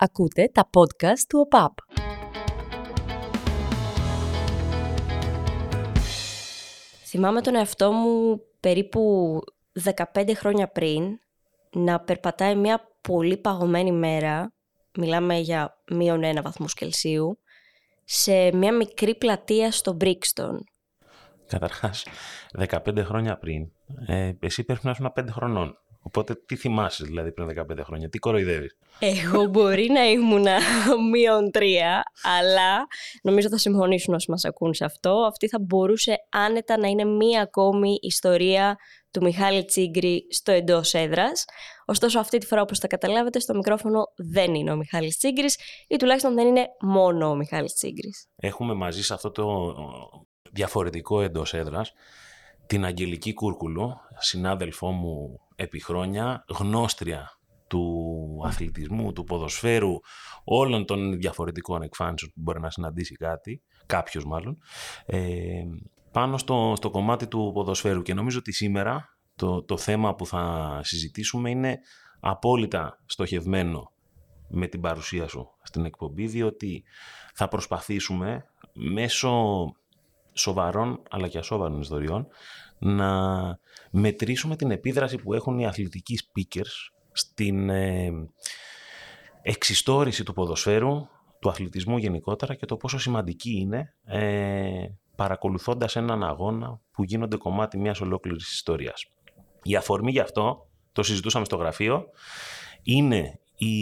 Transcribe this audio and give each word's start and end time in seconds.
Ακούτε 0.00 0.50
τα 0.52 0.70
podcast 0.76 1.18
του 1.28 1.38
ΟΠΑΠ. 1.38 1.72
Θυμάμαι 7.04 7.40
τον 7.40 7.54
εαυτό 7.54 7.92
μου 7.92 8.40
περίπου 8.60 9.38
15 10.14 10.32
χρόνια 10.34 10.68
πριν 10.68 11.18
να 11.72 12.00
περπατάει 12.00 12.56
μια 12.56 12.80
πολύ 13.00 13.36
παγωμένη 13.36 13.92
μέρα, 13.92 14.52
μιλάμε 14.94 15.38
για 15.38 15.82
μείον 15.90 16.22
ένα 16.22 16.42
βαθμούς 16.42 16.74
Κελσίου, 16.74 17.38
σε 18.04 18.56
μια 18.56 18.72
μικρή 18.74 19.14
πλατεία 19.14 19.72
στο 19.72 19.92
Μπρίξτον. 19.92 20.64
Καταρχάς, 21.46 22.06
15 22.58 23.04
χρόνια 23.04 23.38
πριν, 23.38 23.70
ε, 24.06 24.32
εσύ 24.40 24.64
πρέπει 24.64 24.80
να 24.84 24.90
ήσουν 24.90 25.12
5 25.14 25.30
χρονών. 25.30 25.78
Οπότε 26.08 26.34
τι 26.46 26.56
θυμάσαι 26.56 27.04
δηλαδή 27.04 27.32
πριν 27.32 27.48
15 27.70 27.78
χρόνια, 27.82 28.08
τι 28.08 28.18
κοροϊδεύεις; 28.18 28.76
Εγώ 28.98 29.44
μπορεί 29.44 29.88
να 29.90 30.04
ήμουν 30.04 30.46
μείον 31.10 31.50
τρία, 31.50 32.02
αλλά 32.38 32.86
νομίζω 33.22 33.48
θα 33.48 33.58
συμφωνήσουν 33.58 34.14
όσοι 34.14 34.30
μας 34.30 34.44
ακούν 34.44 34.74
σε 34.74 34.84
αυτό. 34.84 35.10
Αυτή 35.10 35.48
θα 35.48 35.58
μπορούσε 35.60 36.16
άνετα 36.30 36.78
να 36.78 36.88
είναι 36.88 37.04
μία 37.04 37.42
ακόμη 37.42 37.98
ιστορία 38.00 38.76
του 39.10 39.22
Μιχάλη 39.22 39.64
Τσίγκρη 39.64 40.26
στο 40.30 40.52
εντός 40.52 40.94
έδρας. 40.94 41.44
Ωστόσο, 41.86 42.18
αυτή 42.18 42.38
τη 42.38 42.46
φορά, 42.46 42.62
όπως 42.62 42.78
θα 42.78 42.86
καταλάβετε, 42.86 43.40
στο 43.40 43.54
μικρόφωνο 43.54 44.02
δεν 44.16 44.54
είναι 44.54 44.72
ο 44.72 44.76
Μιχάλης 44.76 45.16
Τσίγκρης 45.16 45.58
ή 45.88 45.96
τουλάχιστον 45.96 46.34
δεν 46.34 46.46
είναι 46.46 46.66
μόνο 46.80 47.30
ο 47.30 47.34
Μιχάλης 47.34 47.74
Τσίγκρης. 47.74 48.26
Έχουμε 48.36 48.74
μαζί 48.74 49.02
σε 49.02 49.14
αυτό 49.14 49.30
το 49.30 49.74
διαφορετικό 50.52 51.20
εντός 51.20 51.54
έδρας 51.54 51.92
την 52.66 52.84
Αγγελική 52.84 53.34
Κούρκουλου, 53.34 53.94
συνάδελφό 54.18 54.90
μου 54.90 55.40
επί 55.60 55.80
χρόνια, 55.80 56.44
γνώστρια 56.48 57.38
του 57.66 58.42
αθλητισμού, 58.44 59.12
του 59.12 59.24
ποδοσφαίρου, 59.24 59.94
όλων 60.44 60.84
των 60.84 61.18
διαφορετικών 61.18 61.82
εκφάνσεων 61.82 62.30
που 62.34 62.40
μπορεί 62.40 62.60
να 62.60 62.70
συναντήσει 62.70 63.14
κάτι, 63.14 63.62
κάποιος 63.86 64.24
μάλλον, 64.24 64.58
ε, 65.06 65.62
πάνω 66.10 66.38
στο, 66.38 66.72
στο 66.76 66.90
κομμάτι 66.90 67.26
του 67.26 67.50
ποδοσφαίρου. 67.54 68.02
Και 68.02 68.14
νομίζω 68.14 68.38
ότι 68.38 68.52
σήμερα 68.52 69.18
το, 69.36 69.62
το 69.62 69.76
θέμα 69.76 70.14
που 70.14 70.26
θα 70.26 70.80
συζητήσουμε 70.82 71.50
είναι 71.50 71.78
απόλυτα 72.20 73.02
στοχευμένο 73.06 73.92
με 74.48 74.66
την 74.66 74.80
παρουσία 74.80 75.28
σου 75.28 75.50
στην 75.62 75.84
εκπομπή, 75.84 76.26
διότι 76.26 76.84
θα 77.34 77.48
προσπαθήσουμε 77.48 78.44
μέσω 78.72 79.62
σοβαρών 80.32 81.02
αλλά 81.10 81.28
και 81.28 81.38
ασόβαρων 81.38 81.80
ιστοριών 81.80 82.26
να 82.78 83.10
μετρήσουμε 83.90 84.56
την 84.56 84.70
επίδραση 84.70 85.16
που 85.16 85.34
έχουν 85.34 85.58
οι 85.58 85.66
αθλητικοί 85.66 86.18
speakers 86.22 86.92
στην 87.12 87.70
ε, 87.70 88.10
εξιστόρηση 89.42 90.24
του 90.24 90.32
ποδοσφαίρου, 90.32 91.08
του 91.40 91.48
αθλητισμού 91.48 91.96
γενικότερα 91.96 92.54
και 92.54 92.66
το 92.66 92.76
πόσο 92.76 92.98
σημαντική 92.98 93.50
είναι 93.50 93.94
ε, 94.04 94.86
παρακολουθώντας 95.16 95.96
έναν 95.96 96.24
αγώνα 96.24 96.80
που 96.92 97.04
γίνονται 97.04 97.36
κομμάτι 97.36 97.78
μιας 97.78 98.00
ολόκληρης 98.00 98.52
ιστορίας. 98.52 99.06
Η 99.62 99.76
αφορμή 99.76 100.10
γι' 100.10 100.20
αυτό, 100.20 100.68
το 100.92 101.02
συζητούσαμε 101.02 101.44
στο 101.44 101.56
γραφείο, 101.56 102.06
είναι 102.82 103.40
η 103.56 103.74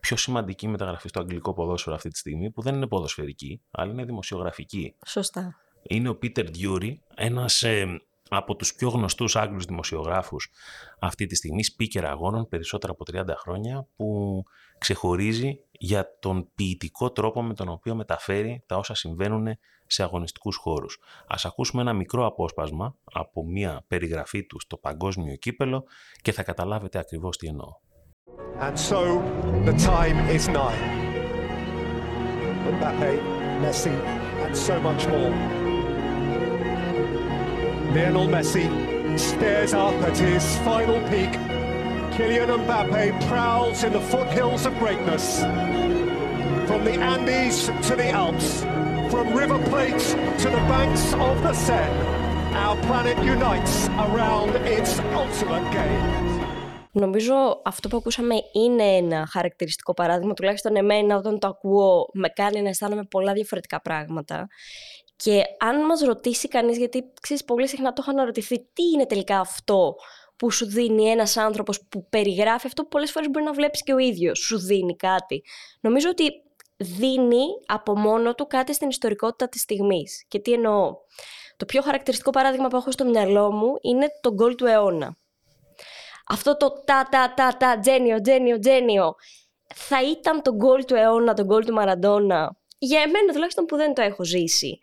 πιο 0.00 0.16
σημαντική 0.16 0.68
μεταγραφή 0.68 1.08
στο 1.08 1.20
αγγλικό 1.20 1.54
ποδόσφαιρο 1.54 1.96
αυτή 1.96 2.08
τη 2.08 2.18
στιγμή, 2.18 2.50
που 2.50 2.62
δεν 2.62 2.74
είναι 2.74 2.86
ποδοσφαιρική, 2.86 3.62
αλλά 3.70 3.92
είναι 3.92 4.04
δημοσιογραφική. 4.04 4.94
Σωστά. 5.06 5.56
Είναι 5.82 6.08
ο 6.08 6.16
Πίτερ 6.16 6.50
Διούρι, 6.50 7.02
ένας 7.14 7.62
ε, 7.62 8.00
από 8.28 8.56
τους 8.56 8.74
πιο 8.74 8.88
γνωστούς 8.88 9.36
Άγγλους 9.36 9.64
δημοσιογράφους 9.64 10.50
αυτή 10.98 11.26
τη 11.26 11.34
στιγμή, 11.34 11.62
speaker 11.76 12.02
αγώνων 12.02 12.48
περισσότερα 12.48 12.92
από 12.92 13.04
30 13.04 13.34
χρόνια, 13.36 13.88
που 13.96 14.42
ξεχωρίζει 14.78 15.60
για 15.72 16.18
τον 16.20 16.48
ποιητικό 16.54 17.10
τρόπο 17.10 17.42
με 17.42 17.54
τον 17.54 17.68
οποίο 17.68 17.94
μεταφέρει 17.94 18.62
τα 18.66 18.76
όσα 18.76 18.94
συμβαίνουν 18.94 19.46
σε 19.86 20.02
αγωνιστικούς 20.02 20.56
χώρους. 20.56 20.98
Ας 21.26 21.44
ακούσουμε 21.44 21.82
ένα 21.82 21.92
μικρό 21.92 22.26
απόσπασμα 22.26 22.96
από 23.04 23.44
μια 23.44 23.84
περιγραφή 23.88 24.46
του 24.46 24.60
στο 24.60 24.76
παγκόσμιο 24.76 25.36
κύπελο 25.36 25.84
και 26.22 26.32
θα 26.32 26.42
καταλάβετε 26.42 26.98
ακριβώς 26.98 27.36
τι 27.36 27.46
εννοώ. 27.46 27.68
And 28.58 28.78
so 28.90 29.00
the 29.68 29.74
time 29.92 30.18
is 30.36 30.44
nigh. 30.48 30.80
Mbappe, 32.74 33.10
Messi 33.62 33.96
and 34.44 34.56
so 34.56 34.74
much 34.80 35.06
more. 35.06 35.65
Lionel 37.96 38.28
Messi 38.28 38.66
stares 39.18 39.72
up 39.72 39.94
at 40.08 40.16
his 40.18 40.44
final 40.68 41.00
peak. 41.10 41.32
Kylian 42.14 42.50
Mbappe 42.62 43.04
prowls 43.26 43.78
in 43.86 43.92
the 43.98 44.04
foothills 44.12 44.62
of 44.68 44.72
greatness. 44.82 45.26
From 46.68 46.80
the 46.88 46.96
Andes 47.12 47.56
to 47.88 47.92
the 48.00 48.08
Alps, 48.22 48.48
from 49.12 49.26
River 49.40 49.58
Plate 49.70 50.04
to 50.42 50.48
the 50.56 50.62
banks 50.72 51.04
of 51.28 51.34
the 51.46 51.54
Seine, 51.66 51.98
our 52.64 52.76
planet 52.86 53.18
unites 53.34 53.74
around 54.06 54.50
its 54.76 54.92
ultimate 55.22 55.66
game. 55.72 56.26
Νομίζω 56.98 57.60
αυτό 57.64 57.88
που 57.88 57.96
ακούσαμε 57.96 58.34
είναι 58.52 58.82
ένα 58.82 59.26
χαρακτηριστικό 59.30 59.94
παράδειγμα, 59.94 60.34
τουλάχιστον 60.34 60.76
εμένα 60.76 61.16
όταν 61.16 61.38
το 61.38 61.48
ακούω 61.48 62.08
με 62.12 62.28
κάνει 62.28 62.62
να 62.62 62.68
αισθάνομαι 62.68 63.04
πολλά 63.04 63.32
διαφορετικά 63.32 63.80
πράγματα. 63.80 64.48
Και 65.16 65.42
αν 65.58 65.86
μας 65.86 66.00
ρωτήσει 66.00 66.48
κανείς, 66.48 66.78
γιατί 66.78 67.12
ξέρεις 67.20 67.44
πολύ 67.44 67.68
συχνά 67.68 67.92
το 67.92 68.02
έχω 68.02 68.10
αναρωτηθεί, 68.10 68.58
τι 68.58 68.82
είναι 68.94 69.06
τελικά 69.06 69.40
αυτό 69.40 69.94
που 70.36 70.50
σου 70.50 70.66
δίνει 70.66 71.10
ένας 71.10 71.36
άνθρωπος 71.36 71.86
που 71.88 72.08
περιγράφει 72.08 72.66
αυτό 72.66 72.82
που 72.82 72.88
πολλές 72.88 73.10
φορές 73.10 73.30
μπορεί 73.30 73.44
να 73.44 73.52
βλέπεις 73.52 73.82
και 73.82 73.92
ο 73.92 73.98
ίδιος, 73.98 74.38
σου 74.38 74.58
δίνει 74.58 74.96
κάτι. 74.96 75.44
Νομίζω 75.80 76.08
ότι 76.08 76.24
δίνει 76.76 77.44
από 77.66 77.98
μόνο 77.98 78.34
του 78.34 78.46
κάτι 78.46 78.74
στην 78.74 78.88
ιστορικότητα 78.88 79.48
της 79.48 79.60
στιγμής. 79.60 80.24
Και 80.28 80.38
τι 80.38 80.52
εννοώ. 80.52 80.96
Το 81.56 81.64
πιο 81.66 81.82
χαρακτηριστικό 81.82 82.30
παράδειγμα 82.30 82.68
που 82.68 82.76
έχω 82.76 82.90
στο 82.90 83.04
μυαλό 83.04 83.52
μου 83.52 83.72
είναι 83.80 84.06
το 84.20 84.32
γκολ 84.32 84.54
του 84.54 84.66
αιώνα. 84.66 85.16
Αυτό 86.28 86.56
το 86.56 86.82
τα 86.84 87.08
τα 87.10 87.34
τα 87.36 87.56
τα 87.56 87.78
τζένιο 87.78 88.20
τζένιο 88.20 88.58
τζένιο 88.58 89.14
θα 89.74 90.02
ήταν 90.02 90.42
το 90.42 90.54
γκολ 90.54 90.84
του 90.84 90.94
αιώνα, 90.94 91.34
το 91.34 91.44
γκολ 91.44 91.64
του 91.64 91.72
Μαραντόνα 91.72 92.56
για 92.78 93.00
εμένα 93.00 93.32
τουλάχιστον 93.32 93.64
που 93.64 93.76
δεν 93.76 93.94
το 93.94 94.02
έχω 94.02 94.24
ζήσει, 94.24 94.78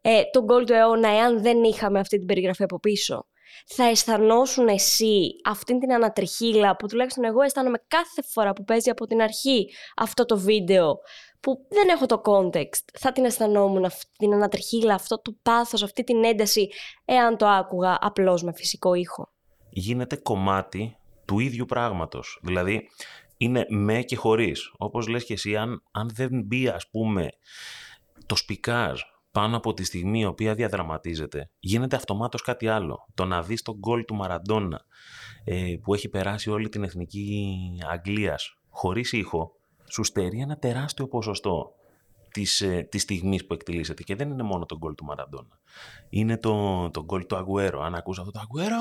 ε, 0.00 0.22
το 0.32 0.42
γκολ 0.42 0.64
του 0.64 0.72
αιώνα, 0.72 1.08
εάν 1.08 1.42
δεν 1.42 1.62
είχαμε 1.62 1.98
αυτή 1.98 2.18
την 2.18 2.26
περιγραφή 2.26 2.62
από 2.62 2.80
πίσω. 2.80 3.26
Θα 3.66 3.84
αισθανόσουν 3.84 4.68
εσύ 4.68 5.30
αυτήν 5.44 5.78
την 5.78 5.92
ανατριχίλα 5.92 6.76
που 6.76 6.86
τουλάχιστον 6.86 7.24
εγώ 7.24 7.42
αισθάνομαι 7.42 7.78
κάθε 7.88 8.22
φορά 8.22 8.52
που 8.52 8.64
παίζει 8.64 8.90
από 8.90 9.06
την 9.06 9.22
αρχή 9.22 9.70
αυτό 9.96 10.24
το 10.24 10.38
βίντεο 10.38 10.98
που 11.40 11.66
δεν 11.68 11.88
έχω 11.88 12.06
το 12.06 12.22
context. 12.24 12.84
Θα 12.98 13.12
την 13.12 13.24
αισθανόμουν 13.24 13.84
αυτή 13.84 14.10
την 14.18 14.32
ανατριχίλα, 14.32 14.94
αυτό 14.94 15.20
το 15.20 15.36
πάθος, 15.42 15.82
αυτή 15.82 16.04
την 16.04 16.24
ένταση 16.24 16.68
εάν 17.04 17.36
το 17.36 17.46
άκουγα 17.46 17.98
απλώς 18.00 18.42
με 18.42 18.52
φυσικό 18.52 18.94
ήχο. 18.94 19.28
Γίνεται 19.70 20.16
κομμάτι 20.16 20.96
του 21.24 21.38
ίδιου 21.38 21.64
πράγματος. 21.66 22.40
Δηλαδή 22.42 22.88
είναι 23.42 23.66
με 23.68 24.02
και 24.02 24.16
χωρίς. 24.16 24.72
Όπως 24.76 25.06
λες 25.08 25.24
και 25.24 25.32
εσύ, 25.32 25.56
αν, 25.56 25.82
αν 25.90 26.10
δεν 26.14 26.42
μπει 26.44 26.68
ας 26.68 26.88
πούμε 26.90 27.28
το 28.26 28.36
σπικάζ 28.36 29.00
πάνω 29.32 29.56
από 29.56 29.74
τη 29.74 29.84
στιγμή 29.84 30.20
η 30.20 30.24
οποία 30.24 30.54
διαδραματίζεται, 30.54 31.50
γίνεται 31.58 31.96
αυτομάτως 31.96 32.42
κάτι 32.42 32.68
άλλο. 32.68 33.06
Το 33.14 33.24
να 33.24 33.42
δεις 33.42 33.62
τον 33.62 33.74
γκολ 33.74 34.04
του 34.04 34.14
Μαραντόνα 34.14 34.84
ε, 35.44 35.74
που 35.82 35.94
έχει 35.94 36.08
περάσει 36.08 36.50
όλη 36.50 36.68
την 36.68 36.82
εθνική 36.82 37.58
Αγγλίας 37.90 38.58
χωρίς 38.68 39.12
ήχο, 39.12 39.52
σου 39.90 40.04
στερεί 40.04 40.40
ένα 40.40 40.56
τεράστιο 40.56 41.08
ποσοστό 41.08 41.74
της, 42.30 42.60
ε, 42.60 42.86
της 42.90 43.02
στιγμής 43.02 43.46
που 43.46 43.54
εκτελήσεται. 43.54 44.02
Και 44.02 44.16
δεν 44.16 44.30
είναι 44.30 44.42
μόνο 44.42 44.66
το 44.66 44.76
γκολ 44.76 44.94
του 44.94 45.04
Μαραντόνα. 45.04 45.58
Είναι 46.08 46.38
το, 46.38 46.90
το 46.90 47.04
γκολ 47.04 47.26
του 47.26 47.36
Αγκουέρο. 47.36 47.80
Αν 47.82 47.94
ακούς 47.94 48.18
αυτό 48.18 48.30
το 48.30 48.40
Αγκουέρο 48.42 48.78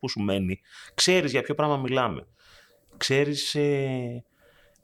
που 0.00 0.08
σου 0.08 0.20
μένει, 0.20 0.60
ξέρεις 0.94 1.30
για 1.30 1.42
ποιο 1.42 1.54
πράγμα 1.54 1.76
μιλάμε 1.76 2.26
ξέρεις 3.00 3.54
ε, 3.54 4.24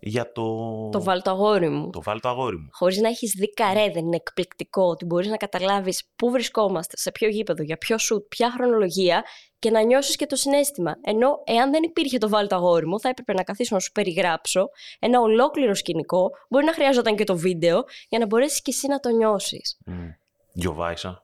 για 0.00 0.32
το... 0.32 0.44
Το 0.92 1.02
βάλτο 1.02 1.30
αγόρι 1.30 1.68
μου. 1.68 1.90
Το 1.90 2.02
βάλτο 2.02 2.28
αγόρι 2.28 2.56
μου. 2.56 2.68
Χωρίς 2.72 2.98
να 2.98 3.08
έχεις 3.08 3.30
δει 3.30 3.52
καρέ, 3.52 3.90
δεν 3.90 4.04
είναι 4.04 4.16
εκπληκτικό 4.16 4.82
ότι 4.82 5.04
μπορείς 5.04 5.28
να 5.28 5.36
καταλάβεις 5.36 6.04
πού 6.16 6.30
βρισκόμαστε, 6.30 6.96
σε 6.96 7.10
ποιο 7.10 7.28
γήπεδο, 7.28 7.62
για 7.62 7.76
ποιο 7.76 7.98
σουτ, 7.98 8.26
ποια 8.28 8.50
χρονολογία 8.50 9.24
και 9.58 9.70
να 9.70 9.82
νιώσεις 9.82 10.16
και 10.16 10.26
το 10.26 10.36
συνέστημα. 10.36 10.96
Ενώ 11.04 11.42
εάν 11.44 11.70
δεν 11.70 11.82
υπήρχε 11.82 12.18
το 12.18 12.28
βάλτο 12.28 12.54
αγόρι 12.54 12.86
μου, 12.86 13.00
θα 13.00 13.08
έπρεπε 13.08 13.32
να 13.32 13.42
καθίσω 13.42 13.74
να 13.74 13.80
σου 13.80 13.92
περιγράψω 13.92 14.68
ένα 14.98 15.20
ολόκληρο 15.20 15.74
σκηνικό, 15.74 16.30
μπορεί 16.48 16.64
να 16.64 16.72
χρειαζόταν 16.72 17.16
και 17.16 17.24
το 17.24 17.36
βίντεο, 17.36 17.84
για 18.08 18.18
να 18.18 18.26
μπορέσεις 18.26 18.62
και 18.62 18.70
εσύ 18.70 18.86
να 18.86 19.00
το 19.00 19.08
νιώσεις. 19.08 19.78
Mm. 19.86 19.92
Γιωβάησα, 20.52 21.22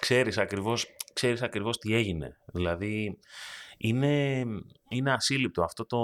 ξέρεις 0.00 0.38
ακριβώς, 0.38 0.86
ξέρεις 1.12 1.42
ακριβώς 1.42 1.78
τι 1.78 1.94
έγινε. 1.94 2.36
Δηλαδή, 2.52 3.18
είναι, 3.78 4.44
είναι 4.88 5.12
ασύλληπτο 5.12 5.62
αυτό 5.62 5.86
το... 5.86 5.98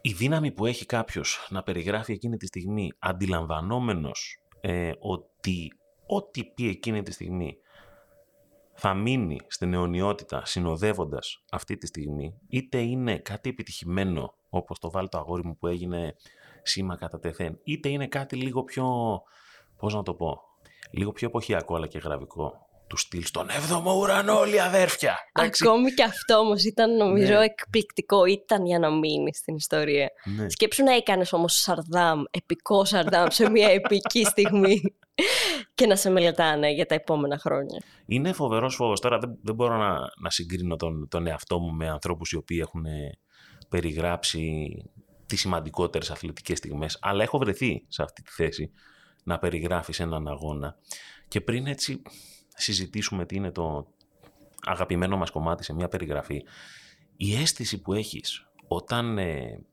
Η 0.00 0.12
δύναμη 0.12 0.52
που 0.52 0.66
έχει 0.66 0.86
κάποιος 0.86 1.46
να 1.50 1.62
περιγράφει 1.62 2.12
εκείνη 2.12 2.36
τη 2.36 2.46
στιγμή 2.46 2.92
αντιλαμβανόμενος 2.98 4.42
ε, 4.60 4.92
ότι 4.98 5.72
ό,τι 6.06 6.44
πει 6.44 6.68
εκείνη 6.68 7.02
τη 7.02 7.12
στιγμή 7.12 7.56
θα 8.74 8.94
μείνει 8.94 9.40
στην 9.46 9.72
αιωνιότητα 9.74 10.44
συνοδεύοντας 10.44 11.44
αυτή 11.50 11.76
τη 11.76 11.86
στιγμή, 11.86 12.34
είτε 12.48 12.78
είναι 12.78 13.18
κάτι 13.18 13.48
επιτυχημένο 13.48 14.34
όπως 14.48 14.78
το 14.78 14.90
βάλει 14.90 15.08
το 15.08 15.18
αγόρι 15.18 15.44
μου 15.44 15.56
που 15.56 15.66
έγινε 15.66 16.14
σήμα 16.62 16.96
κατά 16.96 17.18
τεθέν, 17.18 17.60
είτε 17.64 17.88
είναι 17.88 18.06
κάτι 18.06 18.36
λίγο 18.36 18.62
πιο, 18.64 18.86
πώς 19.76 19.94
να 19.94 20.02
το 20.02 20.14
πω, 20.14 20.40
λίγο 20.90 21.12
πιο 21.12 21.28
εποχιακό 21.28 21.74
αλλά 21.74 21.86
και 21.86 21.98
γραβικό 21.98 22.66
του 22.92 22.98
στυλ 22.98 23.24
στον 23.24 23.46
7ο 23.48 23.96
ουρανό, 23.96 24.38
όλοι 24.38 24.60
αδέρφια. 24.60 25.16
Ακόμη 25.32 25.92
και 25.92 26.02
αυτό 26.02 26.38
όμως 26.38 26.64
ήταν 26.64 26.96
νομίζω 26.96 27.32
ναι. 27.32 27.44
εκπληκτικό. 27.44 28.24
Ήταν 28.24 28.66
για 28.66 28.78
να 28.78 28.90
μείνει 28.90 29.34
στην 29.34 29.54
ιστορία. 29.54 30.08
Ναι. 30.36 30.48
Σκέψου 30.48 30.84
να 30.84 30.94
έκανες 30.94 31.32
όμως 31.32 31.54
Σαρδάμ, 31.54 32.22
επικό 32.30 32.84
Σαρδάμ 32.84 33.26
σε 33.30 33.50
μια 33.50 33.68
επική 33.68 34.24
στιγμή 34.24 34.80
και 35.74 35.86
να 35.86 35.96
σε 35.96 36.10
μελετάνε 36.10 36.72
για 36.72 36.86
τα 36.86 36.94
επόμενα 36.94 37.38
χρόνια. 37.38 37.82
Είναι 38.06 38.32
φοβερός 38.32 38.74
φόβος. 38.74 39.00
Τώρα 39.00 39.18
δεν, 39.18 39.38
δεν 39.42 39.54
μπορώ 39.54 39.76
να, 39.76 39.98
να 40.20 40.30
συγκρίνω 40.30 40.76
τον, 40.76 41.08
τον 41.08 41.26
εαυτό 41.26 41.58
μου 41.58 41.72
με 41.72 41.88
ανθρώπους 41.88 42.30
οι 42.30 42.36
οποίοι 42.36 42.58
έχουν 42.60 42.84
περιγράψει 43.68 44.74
τις 45.26 45.40
σημαντικότερες 45.40 46.10
αθλητικές 46.10 46.58
στιγμές, 46.58 46.98
αλλά 47.00 47.22
έχω 47.22 47.38
βρεθεί 47.38 47.84
σε 47.88 48.02
αυτή 48.02 48.22
τη 48.22 48.30
θέση 48.30 48.72
να 49.24 49.38
περιγράφεις 49.38 50.00
έναν 50.00 50.28
αγώνα. 50.28 50.76
Και 51.28 51.40
πριν 51.40 51.66
έτσι 51.66 52.02
συζητήσουμε 52.56 53.26
τι 53.26 53.36
είναι 53.36 53.50
το 53.50 53.86
αγαπημένο 54.62 55.16
μας 55.16 55.30
κομμάτι 55.30 55.64
σε 55.64 55.74
μια 55.74 55.88
περιγραφή, 55.88 56.42
η 57.16 57.34
αίσθηση 57.34 57.80
που 57.80 57.92
έχεις 57.92 58.46
όταν, 58.68 59.18
ε, 59.18 59.64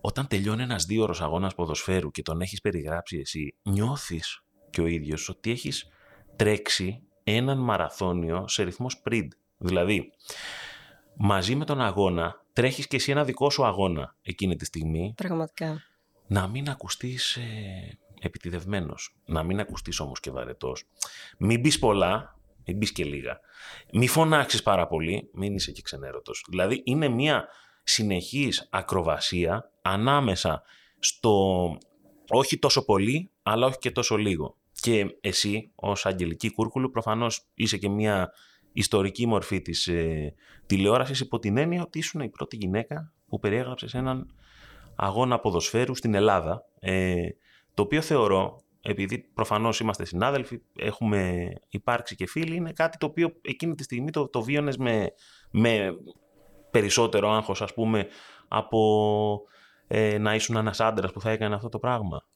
όταν 0.00 0.26
τελειώνει 0.26 0.62
ένας 0.62 0.84
δύο 0.84 1.02
ώρος 1.02 1.20
αγώνας 1.20 1.54
ποδοσφαίρου 1.54 2.10
και 2.10 2.22
τον 2.22 2.40
έχεις 2.40 2.60
περιγράψει 2.60 3.18
εσύ, 3.18 3.54
νιώθεις 3.62 4.42
και 4.70 4.80
ο 4.80 4.86
ίδιος 4.86 5.28
ότι 5.28 5.50
έχεις 5.50 5.88
τρέξει 6.36 7.02
έναν 7.24 7.58
μαραθώνιο 7.58 8.48
σε 8.48 8.62
ρυθμό 8.62 8.86
sprint. 9.02 9.28
Δηλαδή, 9.58 10.12
μαζί 11.16 11.54
με 11.54 11.64
τον 11.64 11.80
αγώνα 11.80 12.44
τρέχεις 12.52 12.86
και 12.86 12.96
εσύ 12.96 13.10
ένα 13.10 13.24
δικό 13.24 13.50
σου 13.50 13.66
αγώνα 13.66 14.16
εκείνη 14.22 14.56
τη 14.56 14.64
στιγμή. 14.64 15.12
Πραγματικά. 15.16 15.82
Να 16.26 16.48
μην 16.48 16.68
ακουστείς 16.68 17.36
ε, 17.36 17.98
επιτιδευμένος. 18.20 19.14
Να 19.24 19.42
μην 19.42 19.60
ακουστείς 19.60 20.00
όμως 20.00 20.20
και 20.20 20.30
βαρετός. 20.30 20.84
Μην 21.38 21.60
μπει 21.60 21.78
πολλά, 21.78 22.38
μην 22.66 22.76
μπει 22.76 22.92
και 22.92 23.04
λίγα. 23.04 23.40
Μην 23.92 24.08
φωνάξεις 24.08 24.62
πάρα 24.62 24.86
πολύ, 24.86 25.30
μην 25.32 25.54
είσαι 25.54 25.72
και 25.72 25.82
ξενέρωτος. 25.82 26.44
Δηλαδή 26.48 26.82
είναι 26.84 27.08
μια 27.08 27.48
συνεχής 27.82 28.68
ακροβασία 28.70 29.70
ανάμεσα 29.82 30.62
στο 30.98 31.78
όχι 32.28 32.58
τόσο 32.58 32.84
πολύ, 32.84 33.30
αλλά 33.42 33.66
όχι 33.66 33.78
και 33.78 33.90
τόσο 33.90 34.16
λίγο. 34.16 34.56
Και 34.80 35.16
εσύ, 35.20 35.70
ως 35.74 36.06
Αγγελική 36.06 36.50
Κούρκουλου, 36.50 36.90
προφανώς 36.90 37.46
είσαι 37.54 37.76
και 37.76 37.88
μια 37.88 38.32
ιστορική 38.72 39.26
μορφή 39.26 39.60
της 39.60 39.86
ε, 39.86 40.34
τηλεόρασης 40.66 41.20
υπό 41.20 41.38
την 41.38 41.56
έννοια 41.56 41.82
ότι 41.82 41.98
ήσουν 41.98 42.20
η 42.20 42.28
πρώτη 42.28 42.56
γυναίκα 42.56 43.12
που 43.28 43.38
περιέγραψες 43.38 43.94
έναν 43.94 44.34
αγώνα 44.96 45.38
ποδοσφαίρου 45.38 45.94
στην 45.94 46.14
Ελλάδα. 46.14 46.64
Ε, 46.80 47.28
το 47.80 47.86
οποίο 47.86 48.00
θεωρώ, 48.00 48.60
επειδή 48.80 49.18
προφανώς 49.18 49.80
είμαστε 49.80 50.04
συνάδελφοι, 50.04 50.60
έχουμε 50.76 51.48
υπάρξει 51.68 52.14
και 52.14 52.26
φίλοι, 52.26 52.56
είναι 52.56 52.72
κάτι 52.72 52.98
το 52.98 53.06
οποίο 53.06 53.32
εκείνη 53.42 53.74
τη 53.74 53.82
στιγμή 53.82 54.10
το, 54.10 54.28
το 54.28 54.42
βίωνες 54.42 54.76
με, 54.76 55.12
με 55.50 55.90
περισσότερο 56.70 57.30
άγχος, 57.30 57.62
ας 57.62 57.74
πούμε, 57.74 58.06
από 58.48 58.78
ε, 59.86 60.18
να 60.18 60.34
ήσουν 60.34 60.56
ένας 60.56 60.80
άντρας 60.80 61.12
που 61.12 61.20
θα 61.20 61.30
έκανε 61.30 61.54
αυτό 61.54 61.68
το 61.68 61.78
πράγμα. 61.78 62.26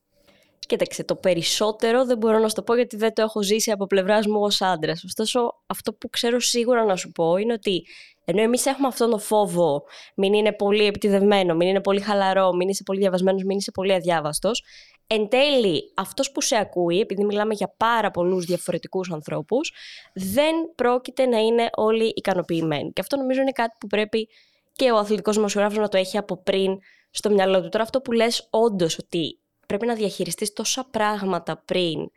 Κοίταξε, 0.58 1.05
το 1.05 1.17
περισσότερο 1.17 2.05
δεν 2.05 2.19
μπορώ 2.19 2.38
να 2.38 2.49
σου 2.49 2.55
το 2.55 2.62
πω 2.62 2.75
γιατί 2.75 2.97
δεν 2.97 3.14
το 3.14 3.23
έχω 3.23 3.43
ζήσει 3.43 3.70
από 3.70 3.87
πλευράς 3.87 4.26
μου 4.26 4.40
ως 4.40 4.62
άντρας. 4.62 5.05
Ωστόσο, 5.05 5.40
αυτό 5.67 5.93
που 5.93 6.08
ξέρω 6.08 6.40
σίγουρα 6.40 6.85
να 6.85 6.97
σου 6.97 7.12
πω 7.12 7.37
είναι 7.37 7.52
ότι 7.52 7.82
ενώ 8.25 8.43
εμείς 8.43 8.67
έχουμε 8.67 8.87
αυτόν 8.87 9.11
τον 9.11 9.20
φόβο, 9.20 9.82
μην 10.17 10.32
είναι 10.32 10.52
πολύ 10.52 10.85
επιτιδευμένο, 10.85 11.55
μην 11.55 11.69
είναι 11.69 11.81
πολύ 11.81 12.00
χαλαρό, 12.00 12.52
μην 12.52 12.69
είσαι 12.69 12.82
πολύ 12.82 12.99
διαβασμένος, 12.99 13.43
μην 13.43 13.56
είσαι 13.56 13.70
πολύ 13.70 13.93
αδιάβαστος, 13.93 14.64
εν 15.06 15.28
τέλει 15.28 15.92
αυτός 15.94 16.32
που 16.32 16.40
σε 16.40 16.56
ακούει, 16.56 17.00
επειδή 17.00 17.24
μιλάμε 17.24 17.54
για 17.54 17.74
πάρα 17.76 18.10
πολλούς 18.10 18.44
διαφορετικούς 18.44 19.10
ανθρώπους, 19.10 19.72
δεν 20.14 20.54
πρόκειται 20.74 21.26
να 21.26 21.38
είναι 21.38 21.68
όλοι 21.74 22.12
ικανοποιημένοι. 22.16 22.92
Και 22.92 23.00
αυτό 23.00 23.16
νομίζω 23.16 23.40
είναι 23.40 23.50
κάτι 23.50 23.76
που 23.80 23.86
πρέπει 23.86 24.28
και 24.72 24.90
ο 24.90 24.96
αθλητικός 24.96 25.36
δημοσιογράφος 25.36 25.78
να 25.78 25.88
το 25.88 25.96
έχει 25.96 26.18
από 26.18 26.42
πριν 26.42 26.78
στο 27.10 27.30
μυαλό 27.30 27.62
του. 27.62 27.68
Τώρα 27.68 27.84
αυτό 27.84 28.00
που 28.00 28.12
λες 28.12 28.48
όντως 28.50 28.98
ότι 28.98 29.40
πρέπει 29.66 29.86
να 29.86 29.94
διαχειριστείς 29.94 30.52
τόσα 30.52 30.88
πράγματα 30.90 31.62
πριν 31.64 32.10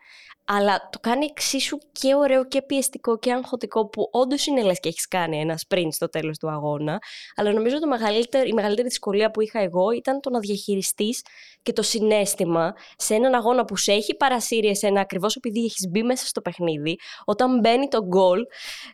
αλλά 0.50 0.90
το 0.92 1.00
κάνει 1.00 1.26
εξίσου 1.26 1.78
και 1.92 2.16
ωραίο 2.16 2.46
και 2.46 2.62
πιεστικό 2.62 3.20
και 3.20 3.34
αγχωτικό 3.34 3.88
που 3.88 4.10
όντως 4.12 4.46
είναι 4.46 4.64
λες 4.64 4.80
και 4.80 4.90
έχεις 4.90 5.08
κάνει 5.08 5.40
ένα 5.40 5.60
sprint 5.68 5.88
στο 5.92 6.10
τέλος 6.10 6.38
του 6.38 6.50
αγώνα. 6.50 7.00
Αλλά 7.36 7.54
νομίζω 7.54 7.80
το 7.80 7.88
μεγαλύτερο, 7.88 8.44
η 8.48 8.54
μεγαλύτερη 8.54 8.88
δυσκολία 8.88 9.32
που 9.32 9.42
είχα 9.42 9.60
εγώ 9.60 9.92
ήταν 9.92 10.20
το 10.20 10.30
να 10.30 10.40
διαχειριστείς 10.40 11.22
και 11.62 11.74
το 11.74 11.82
συνέστημα 11.82 12.74
σε 12.98 13.14
έναν 13.14 13.34
αγώνα 13.34 13.66
που 13.66 13.76
σε 13.76 13.92
έχει 13.92 14.16
παρασύρει 14.16 14.68
εσένα 14.68 15.02
ακριβώς 15.02 15.36
επειδή 15.36 15.64
έχεις 15.64 15.88
μπει 15.90 16.04
μέσα 16.04 16.28
στο 16.28 16.42
παιχνίδι, 16.42 16.96
όταν 17.26 17.60
μπαίνει 17.60 17.88
το 17.88 18.06
γκολ, 18.06 18.40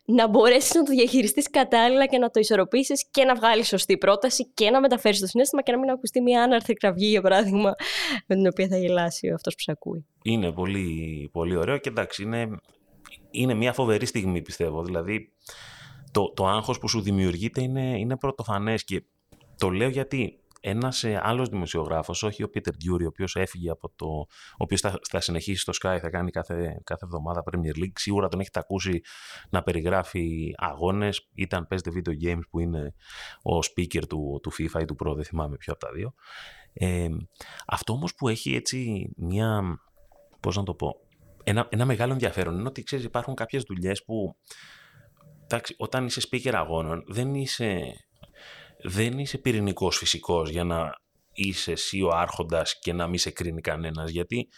να 0.05 0.27
μπορέσεις 0.27 0.73
να 0.73 0.83
το 0.83 0.91
διαχειριστείς 0.91 1.49
κατάλληλα 1.49 2.05
και 2.05 2.17
να 2.17 2.29
το 2.29 2.39
ισορροπήσεις 2.39 3.07
και 3.11 3.23
να 3.23 3.35
βγάλεις 3.35 3.67
σωστή 3.67 3.97
πρόταση 3.97 4.51
και 4.53 4.69
να 4.69 4.79
μεταφέρεις 4.79 5.19
το 5.19 5.27
συνέστημα 5.27 5.61
και 5.61 5.71
να 5.71 5.79
μην 5.79 5.89
ακουστεί 5.89 6.21
μια 6.21 6.43
άναρθη 6.43 6.73
κραυγή, 6.73 7.07
για 7.07 7.21
παράδειγμα, 7.21 7.75
με 8.27 8.35
την 8.35 8.47
οποία 8.47 8.67
θα 8.67 8.77
γελάσει 8.77 9.29
αυτός 9.29 9.55
που 9.55 9.61
σε 9.61 9.71
ακούει. 9.71 10.07
Είναι 10.23 10.51
πολύ, 10.51 11.29
πολύ 11.31 11.55
ωραίο 11.55 11.77
και 11.77 11.89
εντάξει, 11.89 12.23
είναι, 12.23 12.49
είναι 13.31 13.53
μια 13.53 13.73
φοβερή 13.73 14.05
στιγμή 14.05 14.41
πιστεύω. 14.41 14.83
Δηλαδή, 14.83 15.33
το, 16.11 16.33
το 16.33 16.47
άγχος 16.47 16.79
που 16.79 16.87
σου 16.87 17.01
δημιουργείται 17.01 17.61
είναι, 17.61 17.99
είναι 17.99 18.17
πρωτοφανές 18.17 18.83
και 18.83 19.03
το 19.57 19.69
λέω 19.69 19.89
γιατί 19.89 20.43
ένας 20.65 21.03
ε, 21.03 21.19
άλλος 21.23 21.49
δημοσιογράφος, 21.49 22.23
όχι 22.23 22.43
ο 22.43 22.49
Πίτερ 22.49 22.75
Ντιούρι, 22.75 23.03
ο 23.03 23.07
οποίος 23.07 23.35
έφυγε 23.35 23.69
από 23.69 23.91
το. 23.95 24.05
ο 24.05 24.27
οποίος 24.57 24.81
θα, 24.81 24.99
θα, 25.09 25.21
συνεχίσει 25.21 25.61
στο 25.61 25.71
Sky, 25.81 25.97
θα 26.01 26.09
κάνει 26.09 26.31
κάθε, 26.31 26.81
κάθε 26.83 27.05
εβδομάδα 27.05 27.43
Premier 27.51 27.83
League. 27.83 27.91
Σίγουρα 27.95 28.27
τον 28.27 28.39
έχετε 28.39 28.59
ακούσει 28.59 29.01
να 29.49 29.63
περιγράφει 29.63 30.53
αγώνες. 30.57 31.29
Ήταν 31.33 31.67
παίζετε 31.67 31.91
video 31.95 32.27
games 32.27 32.41
που 32.49 32.59
είναι 32.59 32.93
ο 33.41 33.57
speaker 33.57 34.07
του, 34.07 34.39
του 34.43 34.51
FIFA 34.53 34.81
ή 34.81 34.85
του 34.85 34.95
Pro, 35.03 35.15
δεν 35.15 35.23
θυμάμαι 35.23 35.55
ποιο 35.55 35.73
από 35.73 35.85
τα 35.85 35.91
δύο. 35.91 36.13
Ε, 36.73 37.07
αυτό 37.67 37.93
όμως 37.93 38.15
που 38.15 38.27
έχει 38.27 38.55
έτσι 38.55 39.09
μια 39.17 39.61
Πώς 40.43 40.55
να 40.55 40.63
το 40.63 40.73
πω, 40.73 40.95
ένα, 41.43 41.67
ένα 41.69 41.85
μεγάλο 41.85 42.11
ενδιαφέρον 42.11 42.59
είναι 42.59 42.67
ότι 42.67 42.83
ξέρεις, 42.83 43.05
υπάρχουν 43.05 43.35
κάποιες 43.35 43.63
δουλειές 43.63 44.03
που 44.03 44.35
εντάξει, 45.43 45.75
όταν 45.77 46.05
είσαι 46.05 46.21
speaker 46.29 46.51
αγώνων 46.53 47.03
δεν 47.07 47.35
είσαι, 47.35 47.93
δεν 48.83 49.19
είσαι 49.19 49.37
πυρηνικός 49.37 49.97
φυσικός 49.97 50.49
για 50.49 50.63
να 50.63 50.91
είσαι 51.33 51.71
εσύ 51.71 52.01
ο 52.01 52.09
άρχοντας 52.09 52.79
και 52.79 52.93
να 52.93 53.07
μην 53.07 53.17
σε 53.17 53.31
κρίνει 53.31 53.61
κανένας. 53.61 54.09
Γιατί 54.09 54.49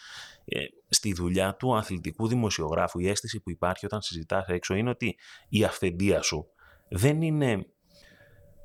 ε, 0.45 0.59
στη 0.89 1.13
δουλειά 1.13 1.55
του 1.55 1.75
αθλητικού 1.75 2.27
δημοσιογράφου 2.27 2.99
η 2.99 3.07
αίσθηση 3.07 3.41
που 3.41 3.49
υπάρχει 3.49 3.85
όταν 3.85 4.01
συζητάς 4.01 4.47
έξω 4.47 4.73
είναι 4.75 4.89
ότι 4.89 5.17
η 5.49 5.63
αυθεντία 5.63 6.21
σου 6.21 6.45
δεν 6.89 7.21
είναι 7.21 7.65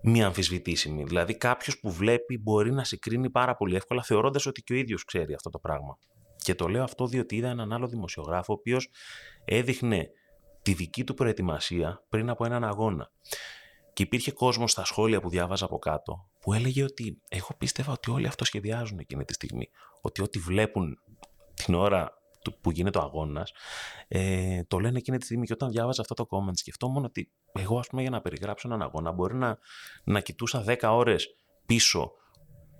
μη 0.02 0.24
αμφισβητήσιμη. 0.24 1.04
Δηλαδή 1.04 1.36
κάποιος 1.36 1.80
που 1.80 1.90
βλέπει 1.90 2.38
μπορεί 2.38 2.72
να 2.72 2.84
σε 2.84 2.96
κρίνει 2.96 3.30
πάρα 3.30 3.56
πολύ 3.56 3.76
εύκολα 3.76 4.02
θεωρώντας 4.02 4.46
ότι 4.46 4.62
και 4.62 4.72
ο 4.72 4.76
ίδιος 4.76 5.04
ξέρει 5.04 5.34
αυτό 5.34 5.50
το 5.50 5.58
πράγμα. 5.58 5.98
Και 6.50 6.56
το 6.56 6.68
λέω 6.68 6.82
αυτό 6.82 7.06
διότι 7.06 7.36
είδα 7.36 7.48
έναν 7.48 7.72
άλλο 7.72 7.86
δημοσιογράφο 7.86 8.52
ο 8.52 8.56
οποίος 8.58 8.88
έδειχνε 9.44 10.10
τη 10.62 10.72
δική 10.72 11.04
του 11.04 11.14
προετοιμασία 11.14 12.04
πριν 12.08 12.30
από 12.30 12.44
έναν 12.44 12.64
αγώνα. 12.64 13.10
Και 13.92 14.02
υπήρχε 14.02 14.32
κόσμος 14.32 14.70
στα 14.70 14.84
σχόλια 14.84 15.20
που 15.20 15.28
διάβαζα 15.28 15.64
από 15.64 15.78
κάτω 15.78 16.28
που 16.40 16.52
έλεγε 16.52 16.82
ότι 16.82 17.22
εγώ 17.28 17.48
πίστευα 17.58 17.92
ότι 17.92 18.10
όλοι 18.10 18.26
αυτό 18.26 18.44
σχεδιάζουν 18.44 18.98
εκείνη 18.98 19.24
τη 19.24 19.32
στιγμή. 19.32 19.70
Ότι 20.00 20.22
ό,τι 20.22 20.38
βλέπουν 20.38 20.98
την 21.54 21.74
ώρα 21.74 22.12
που 22.60 22.70
γίνεται 22.70 22.98
ο 22.98 23.02
αγώνας, 23.02 23.52
ε, 24.08 24.62
το 24.64 24.78
λένε 24.78 24.98
εκείνη 24.98 25.18
τη 25.18 25.24
στιγμή. 25.24 25.46
Και 25.46 25.52
όταν 25.52 25.70
διάβαζα 25.70 26.00
αυτό 26.00 26.14
το 26.14 26.26
comment, 26.30 26.56
σκεφτόμουν 26.56 27.04
ότι 27.04 27.30
εγώ, 27.52 27.78
ας 27.78 27.86
πούμε, 27.86 28.02
για 28.02 28.10
να 28.10 28.20
περιγράψω 28.20 28.68
έναν 28.68 28.82
αγώνα, 28.82 29.12
μπορεί 29.12 29.34
να, 29.34 29.58
να 30.04 30.20
κοιτούσα 30.20 30.64
10 30.66 30.76
ώρες 30.82 31.36
πίσω 31.66 32.12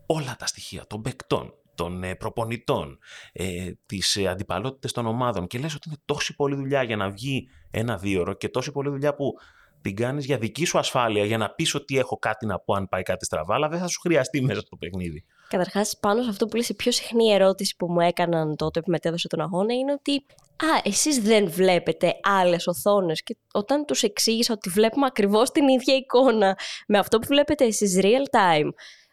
όλα 0.07 0.37
τα 0.39 0.47
στοιχεία 0.47 0.87
των 0.87 1.03
παικτών, 1.03 1.55
των 1.75 2.03
ε, 2.03 2.15
προπονητών, 2.15 2.99
ε, 3.33 3.73
τις 3.87 4.17
ε, 4.17 4.27
αντιπαλότητες 4.27 4.93
των 4.93 5.07
ομάδων 5.07 5.47
και 5.47 5.59
λες 5.59 5.75
ότι 5.75 5.89
είναι 5.89 5.99
τόση 6.05 6.35
πολλή 6.35 6.55
δουλειά 6.55 6.83
για 6.83 6.97
να 6.97 7.11
βγει 7.11 7.49
ένα 7.71 7.97
δίωρο 7.97 8.33
και 8.33 8.49
τόση 8.49 8.73
πολλή 8.73 8.89
δουλειά 8.89 9.15
που 9.15 9.35
την 9.83 9.97
κάνεις 9.97 10.25
για 10.25 10.39
δική 10.39 10.65
σου 10.65 10.79
ασφάλεια, 10.79 11.25
για 11.25 11.39
να 11.39 11.51
πεις 11.51 11.75
ότι 11.75 11.99
έχω 11.99 12.17
κάτι 12.19 12.47
να 12.47 12.59
πω 12.59 12.75
αν 12.75 12.89
πάει 12.89 13.03
κάτι 13.03 13.25
στραβά, 13.25 13.55
αλλά 13.55 13.69
δεν 13.69 13.79
θα 13.79 13.87
σου 13.87 14.01
χρειαστεί 14.01 14.43
μέσα 14.47 14.61
στο 14.61 14.77
παιχνίδι. 14.77 15.25
Καταρχάς, 15.49 15.99
πάνω 16.01 16.23
σε 16.23 16.29
αυτό 16.29 16.47
που 16.47 16.57
λες, 16.57 16.69
η 16.69 16.75
πιο 16.75 16.93
συχνή 16.93 17.33
ερώτηση 17.33 17.77
που 17.77 17.93
μου 17.93 18.01
έκαναν 18.01 18.57
τότε 18.57 18.81
που 18.81 18.91
μετέδωσε 18.91 19.29
τον 19.29 19.41
αγώνα 19.41 19.75
είναι 19.75 19.93
ότι 19.93 20.25
«Α, 20.57 20.81
εσείς 20.85 21.19
δεν 21.19 21.51
βλέπετε 21.51 22.13
άλλες 22.23 22.67
οθόνες» 22.67 23.23
και 23.23 23.37
όταν 23.53 23.85
τους 23.85 24.03
εξήγησα 24.03 24.53
ότι 24.53 24.69
βλέπουμε 24.69 25.07
ακριβώς 25.07 25.51
την 25.51 25.69
ίδια 25.69 25.95
εικόνα 25.95 26.59
με 26.87 26.99
αυτό 26.99 27.19
που 27.19 27.27
βλέπετε 27.27 27.65
εσείς 27.65 27.99
real 28.01 28.37
time, 28.37 28.69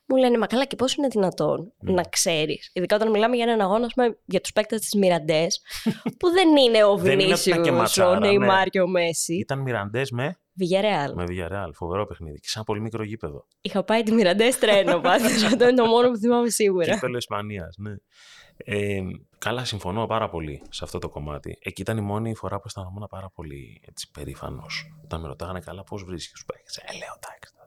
μου 0.07 0.17
λένε, 0.17 0.37
μα 0.37 0.47
καλά 0.47 0.65
και 0.65 0.75
πώς 0.75 0.95
είναι 0.95 1.07
δυνατόν 1.07 1.73
να 1.79 2.01
ξέρεις. 2.01 2.71
Ειδικά 2.73 2.95
όταν 2.95 3.09
μιλάμε 3.09 3.35
για 3.35 3.45
έναν 3.45 3.61
αγώνα, 3.61 3.85
ας 3.85 3.93
πούμε, 3.93 4.17
για 4.25 4.41
τους 4.41 4.51
παίκτες 4.51 4.79
της 4.79 4.93
Μιραντές, 4.95 5.61
που 6.19 6.29
δεν 6.29 6.57
είναι 6.57 6.83
ο 6.83 6.97
Δεν 6.97 7.13
είναι 7.13 7.23
Βινίσιους, 7.23 7.55
πια 7.55 7.63
και 7.63 7.69
ο 7.69 7.73
ματσάρα, 7.73 8.19
Νεϊμάρ 8.19 8.63
ναι. 8.63 8.65
και 8.65 8.81
ο 8.81 8.87
Μέση. 8.87 9.33
Ήταν 9.33 9.59
Μιραντές 9.59 10.11
με, 10.11 10.37
Villarreal. 10.59 11.13
με 11.13 11.23
Villarreal. 11.27 11.69
Φοβερό 11.73 12.05
παιχνίδι. 12.05 12.39
Και 12.39 12.47
σε 12.47 12.53
ένα 12.55 12.65
πολύ 12.65 12.81
μικρό 12.81 13.03
γήπεδο. 13.03 13.47
Είχα 13.61 13.83
πάει 13.83 14.03
τη 14.03 14.11
Μιραντές 14.11 14.57
τρένο 14.59 14.99
πάντως, 15.07 15.43
αυτό 15.43 15.67
είναι 15.67 15.81
το 15.81 15.85
μόνο 15.85 16.09
που 16.09 16.17
θυμάμαι 16.17 16.49
σίγουρα. 16.49 16.93
Κύπελο 16.93 17.17
Ισπανίας, 17.17 17.75
ναι. 17.77 17.95
Ε, 18.57 19.01
καλά, 19.37 19.65
συμφωνώ 19.65 20.05
πάρα 20.05 20.29
πολύ 20.29 20.61
σε 20.69 20.83
αυτό 20.83 20.99
το 20.99 21.09
κομμάτι. 21.09 21.57
Εκεί 21.61 21.81
ήταν 21.81 21.97
η 21.97 22.01
μόνη 22.01 22.35
φορά 22.35 22.55
που 22.55 22.63
αισθανόμουν 22.65 23.07
πάρα 23.09 23.29
πολύ 23.29 23.81
έτσι, 23.87 24.11
περήφανος. 24.11 24.97
Όταν 25.03 25.21
με 25.21 25.27
ρωτάγανε 25.27 25.59
καλά, 25.59 25.83
πώς 25.83 26.03
βρίσκεις 26.03 26.31
τους 26.31 26.45
παίκτες; 26.45 26.77
Ε, 26.77 26.97
λέω 26.97 27.13
εντάξει, 27.21 27.53
πώ 27.53 27.61
του 27.61 27.66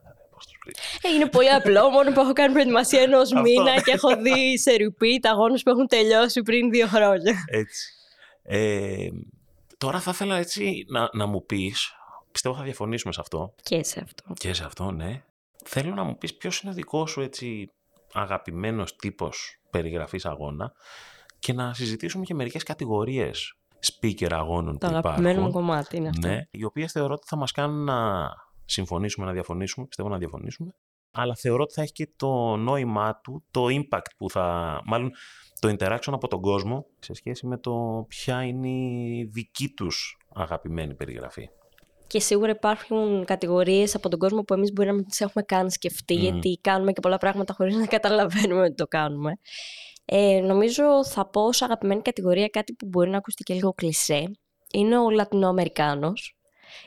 Ε, 1.01 1.13
είναι 1.13 1.29
πολύ 1.29 1.49
απλό, 1.49 1.89
μόνο 1.89 2.11
που 2.11 2.19
έχω 2.19 2.33
κάνει 2.33 2.51
προετοιμασία 2.53 3.01
ενός 3.01 3.21
Αυτό. 3.31 3.41
μήνα 3.41 3.81
και 3.81 3.91
έχω 3.91 4.15
δει 4.15 4.59
σε 4.59 4.71
repeat 4.79 5.19
αγώνες 5.31 5.63
που 5.63 5.69
έχουν 5.69 5.87
τελειώσει 5.87 6.41
πριν 6.41 6.69
δύο 6.69 6.87
χρόνια. 6.87 7.43
Έτσι. 7.47 7.93
Ε, 8.43 9.07
τώρα 9.77 9.99
θα 9.99 10.11
ήθελα 10.13 10.37
έτσι 10.37 10.85
να, 10.87 11.09
να 11.13 11.25
μου 11.25 11.45
πεις. 11.45 11.91
Πιστεύω 12.31 12.55
θα 12.55 12.63
διαφωνήσουμε 12.63 13.13
σε 13.13 13.21
αυτό. 13.21 13.53
Και 13.63 13.83
σε 13.83 13.99
αυτό. 14.03 14.33
Και 14.33 14.53
σε 14.53 14.63
αυτό, 14.63 14.91
ναι. 14.91 15.23
Θέλω 15.65 15.93
να 15.93 16.03
μου 16.03 16.17
πεις 16.17 16.35
ποιος 16.35 16.59
είναι 16.61 16.71
ο 16.71 16.75
δικός 16.75 17.11
σου 17.11 17.21
έτσι 17.21 17.71
αγαπημένος 18.13 18.95
τύπος 18.95 19.59
περιγραφής 19.69 20.25
αγώνα 20.25 20.71
και 21.39 21.53
να 21.53 21.73
συζητήσουμε 21.73 22.23
και 22.23 22.33
μερικές 22.33 22.63
κατηγορίες 22.63 23.55
speaker 23.85 24.31
αγώνων 24.31 24.77
Το 24.77 24.87
που 24.87 24.95
αγαπημένο 24.95 25.41
μου 25.41 25.47
υπάρχουν. 25.47 25.51
κομμάτι 25.51 25.97
είναι 25.97 26.07
αυτό. 26.09 26.27
Ναι, 26.27 26.47
οι 26.51 26.63
οποίες 26.63 26.91
θεωρώ 26.91 27.13
ότι 27.13 27.25
θα 27.27 27.35
μας 27.35 27.51
κάνουν 27.51 27.83
να 27.83 28.29
συμφωνήσουμε, 28.71 29.25
να 29.25 29.31
διαφωνήσουμε, 29.31 29.85
πιστεύω 29.85 30.09
να 30.09 30.17
διαφωνήσουμε, 30.17 30.75
αλλά 31.11 31.35
θεωρώ 31.35 31.63
ότι 31.63 31.73
θα 31.73 31.81
έχει 31.81 31.91
και 31.91 32.09
το 32.15 32.55
νόημά 32.55 33.19
του, 33.23 33.43
το 33.51 33.65
impact 33.65 34.11
που 34.17 34.29
θα, 34.29 34.81
μάλλον 34.85 35.11
το 35.59 35.75
interaction 35.79 36.11
από 36.11 36.27
τον 36.27 36.41
κόσμο 36.41 36.85
σε 36.99 37.13
σχέση 37.13 37.47
με 37.47 37.57
το 37.57 38.05
ποια 38.07 38.43
είναι 38.43 38.69
η 38.69 39.29
δική 39.31 39.69
τους 39.69 40.17
αγαπημένη 40.33 40.95
περιγραφή. 40.95 41.49
Και 42.07 42.19
σίγουρα 42.19 42.51
υπάρχουν 42.51 43.25
κατηγορίες 43.25 43.95
από 43.95 44.09
τον 44.09 44.19
κόσμο 44.19 44.41
που 44.43 44.53
εμείς 44.53 44.71
μπορεί 44.73 44.87
να 44.87 44.93
μην 44.93 45.05
τις 45.05 45.21
έχουμε 45.21 45.43
καν 45.43 45.69
σκεφτεί, 45.69 46.13
Μμμ. 46.13 46.21
γιατί 46.21 46.59
κάνουμε 46.61 46.91
και 46.91 46.99
πολλά 46.99 47.17
πράγματα 47.17 47.53
χωρίς 47.53 47.75
να 47.75 47.85
καταλαβαίνουμε 47.85 48.61
ότι 48.61 48.75
το 48.75 48.87
κάνουμε. 48.87 49.37
Ε, 50.05 50.39
νομίζω 50.39 51.05
θα 51.05 51.27
πω 51.27 51.41
ως 51.41 51.61
αγαπημένη 51.61 52.01
κατηγορία 52.01 52.47
κάτι 52.47 52.73
που 52.73 52.87
μπορεί 52.87 53.09
να 53.09 53.17
ακουστεί 53.17 53.43
και 53.43 53.53
λίγο 53.53 53.73
κλισέ. 53.73 54.31
Είναι 54.73 54.99
ο 54.99 55.09
Λατινοαμερικάνος. 55.09 56.35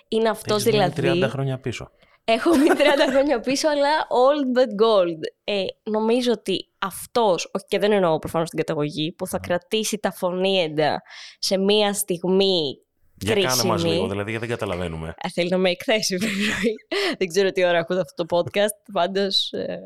Είναι 0.08 0.28
αυτός 0.28 0.64
Έχεις 0.64 0.78
μείνει 0.78 0.92
δηλαδή... 0.94 1.20
30 1.24 1.28
χρόνια 1.30 1.58
πίσω. 1.58 1.90
Έχω 2.24 2.50
μείνει 2.56 2.68
30 3.08 3.10
χρόνια 3.10 3.40
πίσω, 3.40 3.68
αλλά 3.68 3.88
old 4.08 4.58
but 4.58 4.70
gold. 4.84 5.18
Ε, 5.44 5.64
νομίζω 5.82 6.32
ότι 6.32 6.68
αυτός, 6.78 7.50
όχι 7.52 7.64
και 7.68 7.78
δεν 7.78 7.92
εννοώ 7.92 8.18
προφανώς 8.18 8.48
την 8.48 8.58
καταγωγή, 8.58 9.12
που 9.12 9.26
θα 9.26 9.38
κρατήσει 9.38 9.98
τα 9.98 10.12
φωνήεντα 10.12 11.02
σε 11.38 11.58
μία 11.58 11.92
στιγμή 11.94 12.78
Για 13.18 13.34
κάνε 13.34 13.46
μας 13.46 13.60
κρίσιμη. 13.62 13.92
λίγο, 13.92 14.08
δηλαδή 14.08 14.30
γιατί 14.30 14.46
δεν 14.46 14.56
καταλαβαίνουμε. 14.58 15.14
Ε, 15.22 15.28
θέλει 15.28 15.48
να 15.48 15.58
με 15.58 15.70
εκθέσει 15.70 16.14
επιρροή. 16.14 16.74
δεν 17.18 17.28
ξέρω 17.28 17.50
τι 17.52 17.64
ώρα 17.64 17.78
ακούτε 17.78 18.00
αυτό 18.00 18.24
το 18.24 18.36
podcast. 18.38 18.92
Πάντως, 18.92 19.50
ε, 19.52 19.78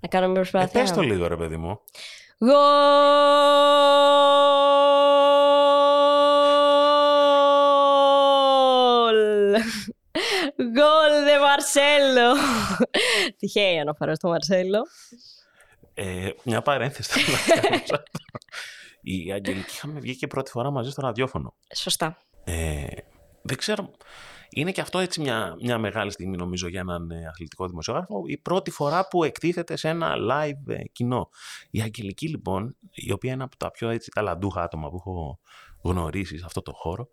να 0.00 0.08
κάνω 0.08 0.26
μια 0.28 0.40
Ε, 0.40 0.42
προσπάθεια. 0.42 0.80
πες 0.80 0.92
το 0.92 1.00
λίγο 1.00 1.26
ρε 1.26 1.36
παιδί 1.36 1.56
μου. 1.56 1.80
Γκολ! 2.44 2.54
Γκολ 10.62 11.24
δε 11.24 11.38
Μαρσέλο! 11.38 12.34
Τυχαία 13.38 13.80
αναφορά 13.80 14.14
στο 14.14 14.28
Μαρσέλο. 14.28 14.82
Ε, 15.94 16.30
μια 16.42 16.62
παρένθεση 16.62 17.20
θέλω 17.20 17.36
να 17.36 17.60
κάνω 17.60 17.82
σε 17.84 17.94
αυτό. 17.94 18.18
Η 19.00 19.32
Αγγελική 19.32 19.70
είχαμε 19.74 20.00
βγει 20.00 20.16
και 20.16 20.26
πρώτη 20.26 20.50
φορά 20.50 20.70
μαζί 20.70 20.90
στο 20.90 21.02
ραδιόφωνο. 21.02 21.54
Σωστά. 21.74 22.18
Ε, 22.44 22.86
δεν 23.42 23.56
ξέρω. 23.56 23.90
Είναι 24.50 24.72
και 24.72 24.80
αυτό 24.80 24.98
έτσι 24.98 25.20
μια, 25.20 25.56
μια 25.62 25.78
μεγάλη 25.78 26.10
στιγμή 26.10 26.36
νομίζω 26.36 26.68
για 26.68 26.80
έναν 26.80 27.10
ε, 27.10 27.26
αθλητικό 27.26 27.66
δημοσιογράφο. 27.66 28.22
Η 28.26 28.38
πρώτη 28.38 28.70
φορά 28.70 29.08
που 29.08 29.24
εκτίθεται 29.24 29.76
σε 29.76 29.88
ένα 29.88 30.14
live 30.30 30.72
ε, 30.72 30.82
κοινό. 30.92 31.28
Η 31.70 31.80
Αγγελική 31.80 32.28
λοιπόν, 32.28 32.76
η 32.90 33.12
οποία 33.12 33.32
είναι 33.32 33.42
από 33.42 33.56
τα 33.56 33.70
πιο 33.70 33.88
έτσι 33.88 34.10
ταλαντούχα 34.14 34.62
άτομα 34.62 34.88
που 34.90 34.96
έχω 34.96 35.40
γνωρίσει 35.82 36.38
σε 36.38 36.44
αυτό 36.46 36.62
το 36.62 36.72
χώρο. 36.72 37.08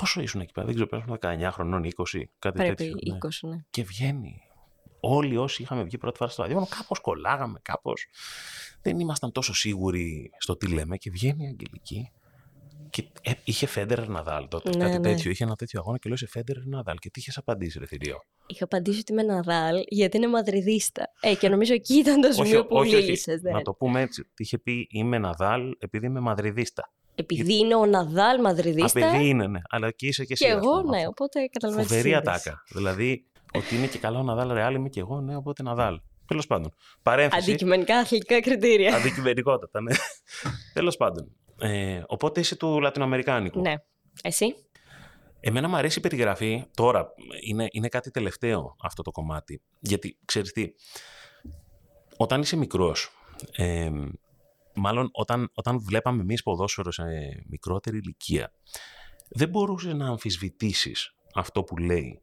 Πόσο 0.00 0.20
ήσουν 0.20 0.40
εκεί 0.40 0.52
πέρα, 0.52 0.66
δεν 0.66 0.74
ξέρω, 0.74 0.88
πέρασαν 0.88 1.18
19 1.46 1.50
χρονών, 1.52 1.84
20, 1.84 1.90
κάτι 2.38 2.56
Πρέπει 2.56 2.74
τέτοιο. 2.74 3.12
ναι. 3.12 3.18
20, 3.22 3.48
ναι. 3.48 3.64
και 3.70 3.82
βγαίνει. 3.82 4.42
Όλοι 5.00 5.36
όσοι 5.36 5.62
είχαμε 5.62 5.82
βγει 5.82 5.98
πρώτη 5.98 6.16
φορά 6.16 6.30
στο 6.30 6.42
ραδιόφωνο, 6.42 6.68
κάπως 6.76 7.00
κολλάγαμε, 7.00 7.58
κάπως. 7.62 8.06
Δεν 8.82 9.00
ήμασταν 9.00 9.32
τόσο 9.32 9.54
σίγουροι 9.54 10.30
στο 10.38 10.56
τι 10.56 10.66
λέμε 10.66 10.96
και 10.96 11.10
βγαίνει 11.10 11.44
η 11.44 11.46
Αγγελική. 11.46 12.10
Και 12.90 13.04
ε, 13.22 13.32
είχε 13.44 13.66
Φέντερ 13.66 14.08
Ναδάλ 14.08 14.48
τότε. 14.48 14.76
Ναι, 14.76 14.84
κάτι 14.84 14.98
ναι. 14.98 15.00
τέτοιο. 15.00 15.30
Είχε 15.30 15.44
ένα 15.44 15.54
τέτοιο 15.54 15.80
αγώνα 15.80 15.98
και 15.98 16.08
λέω 16.08 16.18
σε 16.18 16.26
Φέντερ 16.26 16.66
Ναδάλ. 16.66 16.96
Και 16.96 17.10
τι 17.10 17.20
είχες 17.20 17.36
απαντήσει, 17.36 17.78
ρε 17.78 17.86
θηρίο; 17.86 18.16
Είχα 18.46 18.64
απαντήσει 18.64 18.98
ότι 18.98 19.12
είμαι 19.12 19.22
Ναδάλ 19.22 19.84
γιατί 19.88 20.16
είναι 20.16 20.28
Μαδριδίστα. 20.28 21.12
Ε, 21.20 21.34
και 21.34 21.48
νομίζω 21.48 21.74
εκεί 21.74 21.94
ήταν 21.94 22.20
το 22.20 22.32
σημείο 22.32 22.66
που 22.66 22.76
όχι, 22.76 22.94
όχι. 22.94 23.10
λύσες, 23.10 23.42
ναι. 23.42 23.50
Να 23.50 23.62
το 23.62 23.72
πούμε 23.74 24.00
έτσι. 24.00 24.22
Τι 24.22 24.42
είχε 24.42 24.58
πει 24.58 24.88
Είμαι 24.90 25.18
Ναδάλ 25.18 25.74
επειδή 25.78 26.06
είμαι 26.06 26.20
Μαδριδίστα. 26.20 26.92
Επειδή 27.20 27.58
είναι 27.58 27.74
ο 27.74 27.86
Ναδάλ 27.86 28.40
Μαδριδίστας 28.40 29.02
Απειδή 29.04 29.28
είναι, 29.28 29.46
ναι. 29.46 29.58
Αλλά 29.70 29.90
και 29.90 30.06
είσαι 30.06 30.24
και 30.24 30.32
εσύ. 30.32 30.44
και 30.44 30.50
ας 30.50 30.56
εγώ, 30.56 30.80
πούμε. 30.80 30.98
ναι, 30.98 31.06
οπότε 31.06 31.46
καταλαβαίνεις. 31.52 31.88
τη 31.90 31.94
Φοβερή 31.96 32.14
σύνδεση. 32.14 32.30
ατάκα. 32.38 32.62
Δηλαδή, 32.68 33.24
ότι 33.54 33.76
είναι 33.76 33.86
και 33.86 33.98
καλά 33.98 34.18
ο 34.18 34.22
Ναδάλ 34.22 34.52
Ρεάλ, 34.52 34.74
είμαι 34.74 34.88
και 34.88 35.00
εγώ, 35.00 35.20
ναι, 35.20 35.36
οπότε 35.36 35.62
Ναδάλ. 35.62 36.00
Τέλος 36.26 36.46
πάντων. 36.46 36.74
Παρένθεση. 37.02 37.50
Αντικειμενικά 37.50 37.98
αθλητικά 37.98 38.40
κριτήρια. 38.40 38.96
Αντικειμενικότατα, 38.96 39.80
ναι. 39.80 39.94
Τέλος 40.74 40.96
πάντων. 40.96 41.32
Ε, 41.60 42.02
οπότε 42.06 42.40
είσαι 42.40 42.56
του 42.56 42.80
Λατινοαμερικάνικου. 42.80 43.60
ναι. 43.60 43.74
Εσύ; 44.22 44.54
Εμένα 45.40 45.68
μου 45.68 45.76
αρέσει 45.76 45.98
η 45.98 46.02
περιγραφή. 46.02 46.64
Τώρα 46.74 47.08
είναι, 47.46 47.66
είναι 47.70 47.88
κάτι 47.88 48.10
τελευταίο 48.10 48.76
αυτό 48.82 49.02
το 49.02 49.10
κομμάτι. 49.10 49.62
Γιατί 49.80 50.18
ξέρεις 50.24 50.52
τι, 50.52 50.68
όταν 52.16 52.40
είσαι 52.40 52.56
μικρός, 52.56 53.10
ε, 53.56 53.90
μάλλον 54.78 55.08
όταν, 55.12 55.50
όταν 55.54 55.80
βλέπαμε 55.80 56.20
εμείς 56.20 56.42
ποδόσφαιρο 56.42 56.92
σε 56.92 57.04
μικρότερη 57.48 57.96
ηλικία, 57.96 58.52
δεν 59.28 59.48
μπορούσες 59.48 59.94
να 59.94 60.08
αμφισβητήσεις 60.08 61.14
αυτό 61.34 61.62
που 61.62 61.76
λέει 61.76 62.22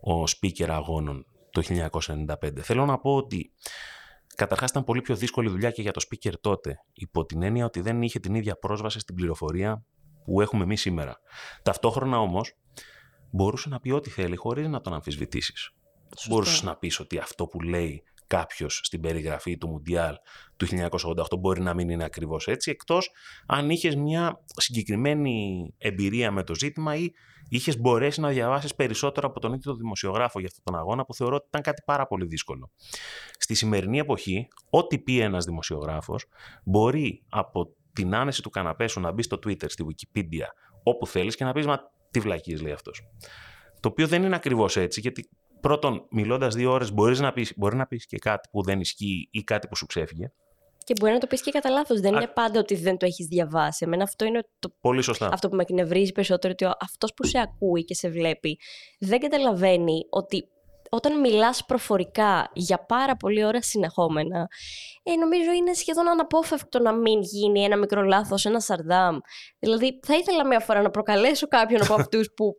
ο 0.00 0.22
speaker 0.22 0.68
αγώνων 0.68 1.26
το 1.50 1.62
1995. 2.02 2.58
Θέλω 2.60 2.84
να 2.84 2.98
πω 2.98 3.16
ότι 3.16 3.52
καταρχάς 4.36 4.70
ήταν 4.70 4.84
πολύ 4.84 5.00
πιο 5.00 5.16
δύσκολη 5.16 5.48
δουλειά 5.48 5.70
και 5.70 5.82
για 5.82 5.92
το 5.92 6.06
speaker 6.08 6.32
τότε, 6.40 6.76
υπό 6.92 7.24
την 7.24 7.42
έννοια 7.42 7.64
ότι 7.64 7.80
δεν 7.80 8.02
είχε 8.02 8.18
την 8.18 8.34
ίδια 8.34 8.56
πρόσβαση 8.56 8.98
στην 8.98 9.14
πληροφορία 9.14 9.84
που 10.24 10.40
έχουμε 10.40 10.62
εμείς 10.62 10.80
σήμερα. 10.80 11.18
Ταυτόχρονα 11.62 12.18
όμως 12.18 12.52
μπορούσε 13.30 13.68
να 13.68 13.80
πει 13.80 13.90
ό,τι 13.90 14.10
θέλει 14.10 14.36
χωρίς 14.36 14.68
να 14.68 14.80
τον 14.80 14.94
αμφισβητήσεις. 14.94 15.70
Σωστό. 16.16 16.34
Μπορούσες 16.34 16.62
να 16.62 16.76
πεις 16.76 17.00
ότι 17.00 17.18
αυτό 17.18 17.46
που 17.46 17.60
λέει 17.60 18.02
κάποιος 18.26 18.80
στην 18.82 19.00
περιγραφή 19.00 19.58
του 19.58 19.68
Μουντιάλ 19.68 20.14
του 20.56 20.66
1988 20.66 21.38
μπορεί 21.38 21.60
να 21.60 21.74
μην 21.74 21.88
είναι 21.88 22.04
ακριβώς 22.04 22.46
έτσι, 22.46 22.70
εκτός 22.70 23.10
αν 23.46 23.70
είχες 23.70 23.96
μια 23.96 24.44
συγκεκριμένη 24.56 25.74
εμπειρία 25.78 26.30
με 26.30 26.42
το 26.42 26.54
ζήτημα 26.54 26.96
ή 26.96 27.10
είχες 27.48 27.80
μπορέσει 27.80 28.20
να 28.20 28.28
διαβάσεις 28.28 28.74
περισσότερο 28.74 29.28
από 29.28 29.40
τον 29.40 29.52
ίδιο 29.52 29.70
τον 29.70 29.80
δημοσιογράφο 29.80 30.38
για 30.38 30.48
αυτόν 30.48 30.64
τον 30.64 30.82
αγώνα 30.82 31.04
που 31.04 31.14
θεωρώ 31.14 31.36
ότι 31.36 31.46
ήταν 31.48 31.62
κάτι 31.62 31.82
πάρα 31.86 32.06
πολύ 32.06 32.26
δύσκολο. 32.26 32.70
Στη 33.38 33.54
σημερινή 33.54 33.98
εποχή, 33.98 34.48
ό,τι 34.70 34.98
πει 34.98 35.20
ένας 35.20 35.44
δημοσιογράφος 35.44 36.24
μπορεί 36.64 37.22
από 37.28 37.74
την 37.92 38.14
άνεση 38.14 38.42
του 38.42 38.50
καναπέ 38.50 38.86
σου 38.86 39.00
να 39.00 39.12
μπει 39.12 39.22
στο 39.22 39.38
Twitter, 39.46 39.64
στη 39.66 39.84
Wikipedia, 39.88 40.46
όπου 40.82 41.06
θέλεις 41.06 41.36
και 41.36 41.44
να 41.44 41.52
πεις 41.52 41.66
«Μα 41.66 41.80
τι 42.10 42.20
βλακίες 42.20 42.62
λέει 42.62 42.72
αυτός». 42.72 43.02
Το 43.80 43.88
οποίο 43.88 44.06
δεν 44.06 44.22
είναι 44.22 44.36
ακριβώς 44.36 44.76
έτσι, 44.76 45.00
γιατί 45.00 45.28
πρώτον, 45.66 46.06
μιλώντας 46.10 46.54
δύο 46.54 46.72
ώρες 46.72 46.92
μπορείς 46.92 47.20
να 47.20 47.32
πεις, 47.32 47.52
μπορεί 47.56 47.76
να 47.76 47.86
πεις 47.86 48.06
και 48.06 48.18
κάτι 48.18 48.48
που 48.52 48.62
δεν 48.62 48.80
ισχύει 48.80 49.28
ή 49.30 49.42
κάτι 49.42 49.68
που 49.68 49.76
σου 49.76 49.86
ξέφυγε. 49.86 50.32
Και 50.84 50.94
μπορεί 51.00 51.12
να 51.12 51.18
το 51.18 51.26
πεις 51.26 51.42
και 51.42 51.50
κατά 51.50 51.70
λάθος. 51.70 52.00
Δεν 52.00 52.14
Α- 52.14 52.16
είναι 52.16 52.30
πάντα 52.34 52.58
ότι 52.60 52.74
δεν 52.74 52.96
το 52.96 53.06
έχεις 53.06 53.26
διαβάσει. 53.26 53.84
Εμένα 53.86 54.02
αυτό 54.02 54.24
είναι 54.24 54.42
το, 54.58 54.74
Πολύ 54.80 55.02
σωστά. 55.02 55.28
αυτό 55.32 55.48
που 55.48 55.56
με 55.56 55.62
εκνευρίζει 55.62 56.12
περισσότερο. 56.12 56.52
Ότι 56.52 56.76
αυτός 56.80 57.14
που 57.14 57.24
σε 57.26 57.38
ακούει 57.38 57.84
και 57.84 57.94
σε 57.94 58.08
βλέπει 58.08 58.58
δεν 58.98 59.20
καταλαβαίνει 59.20 60.06
ότι 60.10 60.48
όταν 60.90 61.20
μιλάς 61.20 61.64
προφορικά 61.64 62.50
για 62.52 62.84
πάρα 62.84 63.16
πολλή 63.16 63.44
ώρα 63.44 63.62
συνεχόμενα, 63.62 64.46
ε, 65.02 65.14
νομίζω 65.14 65.52
είναι 65.52 65.72
σχεδόν 65.72 66.08
αναπόφευκτο 66.08 66.78
να 66.78 66.92
μην 66.92 67.20
γίνει 67.20 67.64
ένα 67.64 67.76
μικρό 67.76 68.02
λάθος, 68.02 68.44
ένα 68.44 68.60
σαρδάμ. 68.60 69.18
Δηλαδή, 69.58 69.98
θα 70.06 70.14
ήθελα 70.16 70.46
μια 70.46 70.60
φορά 70.60 70.82
να 70.82 70.90
προκαλέσω 70.90 71.46
κάποιον 71.48 71.82
από 71.82 71.94
αυτούς 72.00 72.28
που 72.36 72.54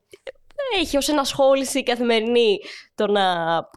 έχει 0.76 0.98
ως 0.98 1.08
ενασχόληση 1.08 1.84
καθημερινή 1.84 2.60
το 2.96 3.08
να 3.08 3.24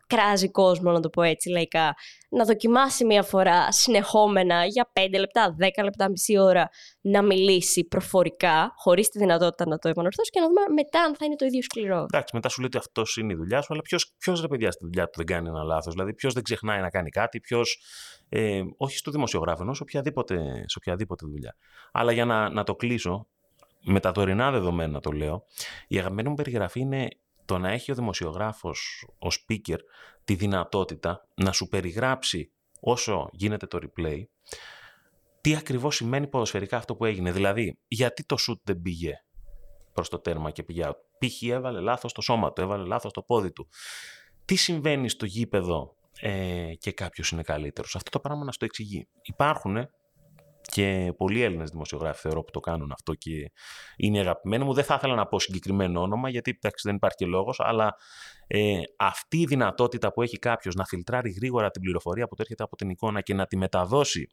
κράζει 0.06 0.50
κόσμο, 0.50 0.90
να 0.92 1.00
το 1.00 1.08
πω 1.08 1.22
έτσι 1.22 1.48
λαϊκά, 1.48 1.94
να 2.28 2.44
δοκιμάσει 2.44 3.04
μία 3.04 3.22
φορά 3.22 3.72
συνεχόμενα 3.72 4.64
για 4.64 4.90
5 4.92 5.18
λεπτά, 5.18 5.56
10 5.60 5.84
λεπτά, 5.84 6.10
μισή 6.10 6.38
ώρα 6.38 6.68
να 7.00 7.22
μιλήσει 7.22 7.84
προφορικά, 7.84 8.72
χωρίς 8.76 9.08
τη 9.08 9.18
δυνατότητα 9.18 9.66
να 9.66 9.78
το 9.78 9.88
επανορθώσει 9.88 10.30
και 10.30 10.40
να 10.40 10.46
δούμε 10.46 10.60
μετά 10.74 11.00
αν 11.00 11.14
θα 11.16 11.24
είναι 11.24 11.36
το 11.36 11.44
ίδιο 11.44 11.62
σκληρό. 11.62 12.06
Εντάξει, 12.12 12.34
μετά 12.34 12.48
σου 12.48 12.60
λέει 12.60 12.68
ότι 12.74 12.78
αυτός 12.78 13.16
είναι 13.16 13.32
η 13.32 13.36
δουλειά 13.36 13.60
σου, 13.60 13.72
αλλά 13.72 13.82
ποιος 14.18 14.40
ρε 14.40 14.48
παιδιά 14.48 14.70
στη 14.70 14.84
δουλειά 14.84 15.04
του 15.04 15.12
δεν 15.16 15.26
κάνει 15.26 15.48
ένα 15.48 15.62
λάθος; 15.62 15.92
Δηλαδή, 15.92 16.14
ποιος 16.14 16.34
δεν 16.34 16.42
ξεχνάει 16.42 16.80
να 16.80 16.90
κάνει 16.90 17.10
κάτι, 17.10 17.40
ποιος. 17.40 17.82
Ε, 18.28 18.62
όχι 18.76 18.96
στο 18.96 19.10
δημοσιογράφο, 19.10 19.62
ενώ 19.62 19.74
σε 19.74 19.82
οποιαδήποτε, 19.82 20.36
σε 20.66 20.78
οποιαδήποτε 20.78 21.26
δουλειά. 21.26 21.56
Αλλά 21.92 22.12
για 22.12 22.24
να, 22.24 22.50
να 22.50 22.64
το 22.64 22.74
κλείσω, 22.74 23.26
με 23.80 24.00
τα 24.00 24.12
τωρινά 24.12 24.50
δεδομένα 24.50 25.00
το 25.00 25.12
λέω, 25.12 25.44
η 25.88 25.98
αγαπημένη 25.98 26.28
μου 26.28 26.34
περιγραφή 26.34 26.80
είναι 26.80 27.08
το 27.44 27.58
να 27.58 27.70
έχει 27.70 27.92
ο 27.92 27.94
δημοσιογράφος, 27.94 29.08
ο 29.18 29.26
speaker, 29.26 29.78
τη 30.24 30.34
δυνατότητα 30.34 31.28
να 31.34 31.52
σου 31.52 31.68
περιγράψει 31.68 32.52
όσο 32.80 33.28
γίνεται 33.32 33.66
το 33.66 33.78
replay, 33.82 34.22
τι 35.40 35.56
ακριβώς 35.56 35.96
σημαίνει 35.96 36.26
ποδοσφαιρικά 36.26 36.76
αυτό 36.76 36.96
που 36.96 37.04
έγινε. 37.04 37.32
Δηλαδή, 37.32 37.78
γιατί 37.86 38.24
το 38.24 38.36
shoot 38.48 38.60
δεν 38.62 38.80
πήγε 38.80 39.14
προς 39.92 40.08
το 40.08 40.18
τέρμα 40.18 40.50
και 40.50 40.62
πήγε 40.62 40.84
out. 40.86 40.96
Π.χ. 41.18 41.42
έβαλε 41.42 41.80
λάθος 41.80 42.12
το 42.12 42.20
σώμα 42.20 42.52
του, 42.52 42.60
έβαλε 42.60 42.86
λάθος 42.86 43.12
το 43.12 43.22
πόδι 43.22 43.52
του. 43.52 43.68
Τι 44.44 44.54
συμβαίνει 44.54 45.08
στο 45.08 45.26
γήπεδο 45.26 45.94
ε, 46.20 46.72
και 46.78 46.92
κάποιος 46.92 47.30
είναι 47.30 47.42
καλύτερος. 47.42 47.96
Αυτό 47.96 48.10
το 48.10 48.20
πράγμα 48.20 48.44
να 48.44 48.52
στο 48.52 48.64
εξηγεί. 48.64 49.08
Υπάρχουν 49.22 49.88
και 50.70 51.12
πολλοί 51.16 51.42
Έλληνες 51.42 51.70
δημοσιογράφοι 51.70 52.20
θεωρώ 52.20 52.42
που 52.42 52.50
το 52.50 52.60
κάνουν 52.60 52.92
αυτό 52.92 53.14
και 53.14 53.52
είναι 53.96 54.18
αγαπημένοι 54.18 54.64
μου. 54.64 54.74
Δεν 54.74 54.84
θα 54.84 54.94
ήθελα 54.94 55.14
να 55.14 55.26
πω 55.26 55.38
συγκεκριμένο 55.38 56.00
όνομα, 56.00 56.28
γιατί 56.28 56.50
εντάξει, 56.50 56.86
δεν 56.86 56.96
υπάρχει 56.96 57.16
και 57.16 57.26
λόγος, 57.26 57.60
αλλά 57.60 57.94
ε, 58.46 58.80
αυτή 58.96 59.38
η 59.38 59.44
δυνατότητα 59.44 60.12
που 60.12 60.22
έχει 60.22 60.38
κάποιος 60.38 60.74
να 60.74 60.84
φιλτράρει 60.84 61.30
γρήγορα 61.30 61.70
την 61.70 61.82
πληροφορία 61.82 62.28
που 62.28 62.34
έρχεται 62.38 62.62
από 62.62 62.76
την 62.76 62.90
εικόνα 62.90 63.20
και 63.20 63.34
να 63.34 63.46
τη 63.46 63.56
μεταδώσει 63.56 64.28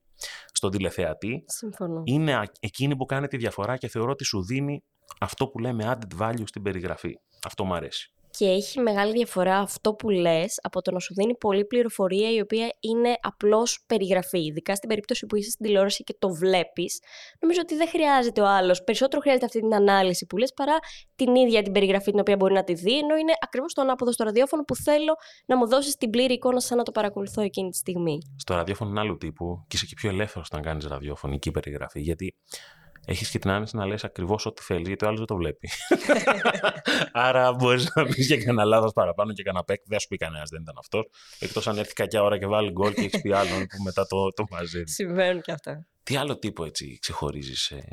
στον 0.51 0.71
τηλεθεατή, 0.71 1.43
Συμφωνώ. 1.45 2.01
είναι 2.05 2.41
εκείνη 2.59 2.95
που 2.95 3.05
κάνει 3.05 3.27
τη 3.27 3.37
διαφορά 3.37 3.77
και 3.77 3.87
θεωρώ 3.87 4.11
ότι 4.11 4.23
σου 4.23 4.43
δίνει 4.43 4.83
αυτό 5.19 5.47
που 5.47 5.59
λέμε 5.59 5.95
added 5.97 6.21
value 6.21 6.43
στην 6.45 6.61
περιγραφή. 6.61 7.19
Αυτό 7.43 7.65
μου 7.65 7.73
αρέσει 7.73 8.11
και 8.37 8.45
έχει 8.45 8.79
μεγάλη 8.79 9.11
διαφορά 9.11 9.57
αυτό 9.57 9.93
που 9.93 10.09
λες 10.09 10.59
από 10.61 10.81
το 10.81 10.91
να 10.91 10.99
σου 10.99 11.13
δίνει 11.13 11.35
πολλή 11.35 11.65
πληροφορία 11.65 12.31
η 12.31 12.39
οποία 12.39 12.69
είναι 12.79 13.15
απλώς 13.21 13.83
περιγραφή. 13.87 14.45
Ειδικά 14.45 14.75
στην 14.75 14.89
περίπτωση 14.89 15.25
που 15.25 15.35
είσαι 15.35 15.49
στην 15.49 15.65
τηλεόραση 15.65 16.03
και 16.03 16.15
το 16.19 16.29
βλέπεις, 16.29 16.99
νομίζω 17.39 17.59
ότι 17.61 17.75
δεν 17.75 17.87
χρειάζεται 17.87 18.41
ο 18.41 18.47
άλλος. 18.47 18.83
Περισσότερο 18.83 19.21
χρειάζεται 19.21 19.45
αυτή 19.45 19.59
την 19.59 19.73
ανάλυση 19.73 20.25
που 20.25 20.37
λες 20.37 20.53
παρά 20.53 20.77
την 21.15 21.35
ίδια 21.35 21.61
την 21.61 21.71
περιγραφή 21.71 22.11
την 22.11 22.19
οποία 22.19 22.35
μπορεί 22.35 22.53
να 22.53 22.63
τη 22.63 22.73
δει, 22.73 22.97
ενώ 22.97 23.15
είναι 23.15 23.33
ακριβώς 23.41 23.73
το 23.73 23.81
ανάποδο 23.81 24.11
στο 24.11 24.23
ραδιόφωνο 24.23 24.63
που 24.63 24.75
θέλω 24.75 25.15
να 25.45 25.57
μου 25.57 25.67
δώσεις 25.67 25.95
την 25.95 26.09
πλήρη 26.09 26.33
εικόνα 26.33 26.59
σαν 26.59 26.77
να 26.77 26.83
το 26.83 26.91
παρακολουθώ 26.91 27.41
εκείνη 27.41 27.69
τη 27.69 27.77
στιγμή. 27.77 28.17
Στο 28.37 28.55
ραδιόφωνο 28.55 28.89
είναι 28.89 28.99
άλλου 28.99 29.17
τύπου 29.17 29.63
και 29.67 29.75
είσαι 29.75 29.85
και 29.85 29.93
πιο 29.95 30.09
ελεύθερος 30.09 30.47
όταν 30.51 30.61
κάνεις 30.61 30.85
ραδιοφωνική 30.85 31.51
περιγραφή. 31.51 32.01
Γιατί 32.01 32.35
έχεις 33.07 33.29
και 33.29 33.39
την 33.39 33.49
άνεση 33.49 33.75
να 33.75 33.85
λες 33.85 34.03
ακριβώς 34.03 34.45
ό,τι 34.45 34.61
θέλεις, 34.61 34.87
γιατί 34.87 35.05
ο 35.05 35.07
άλλος 35.07 35.19
δεν 35.19 35.27
το 35.27 35.35
βλέπει. 35.35 35.69
Άρα 37.27 37.53
μπορείς 37.53 37.91
να 37.95 38.03
πεις 38.03 38.27
για 38.27 38.37
κανένα 38.37 38.63
λάθος 38.63 38.93
παραπάνω 38.93 39.33
και 39.33 39.43
κανένα 39.43 39.63
παίκτη. 39.63 39.85
Δεν 39.87 39.99
σου 39.99 40.07
πει 40.07 40.17
κανένας, 40.17 40.49
δεν 40.49 40.61
ήταν 40.61 40.75
αυτός. 40.77 41.05
Εκτός 41.39 41.67
αν 41.67 41.77
έρθει 41.77 41.93
κακιά 41.93 42.23
ώρα 42.23 42.37
και 42.37 42.45
βάλει 42.45 42.71
γκολ 42.71 42.93
και 42.93 43.01
έχεις 43.01 43.21
πει 43.21 43.31
άλλον 43.31 43.59
που 43.67 43.83
μετά 43.83 44.07
το, 44.07 44.33
το 44.33 44.43
μαζεύει. 44.49 44.89
Συμβαίνουν 44.89 45.41
και 45.41 45.51
αυτά. 45.51 45.87
Τι 46.03 46.15
άλλο 46.15 46.37
τύπο 46.37 46.65
έτσι 46.65 46.97
ξεχωρίζεις 47.01 47.61
σε, 47.61 47.87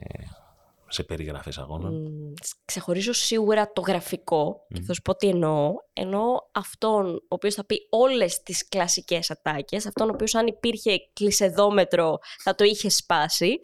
σε 0.89 1.03
περιγραφές 1.03 1.59
αγώνων; 1.59 1.93
Mm, 1.93 2.43
ξεχωρίζω 2.65 3.13
σίγουρα 3.13 3.73
το 3.73 3.81
γραφικό. 3.81 4.57
Mm. 4.61 4.75
Και 4.75 4.83
θα 4.83 4.95
σου 4.95 5.03
πω 5.03 5.15
τι 5.15 5.29
εννοώ. 5.29 5.73
Εννοώ 5.93 6.25
αυτόν 6.53 7.15
ο 7.15 7.21
οποίος 7.29 7.55
θα 7.55 7.65
πει 7.67 7.77
όλες 7.91 8.43
τις 8.43 8.69
κλασικές 8.69 9.31
ατάκες. 9.31 9.87
Αυτόν 9.87 10.09
ο 10.09 10.13
οποίος, 10.13 10.35
αν 10.35 10.47
υπήρχε 10.47 10.97
κλεισεδόμετρο, 11.13 12.19
θα 12.43 12.55
το 12.55 12.65
είχε 12.65 12.89
σπάσει. 12.89 13.59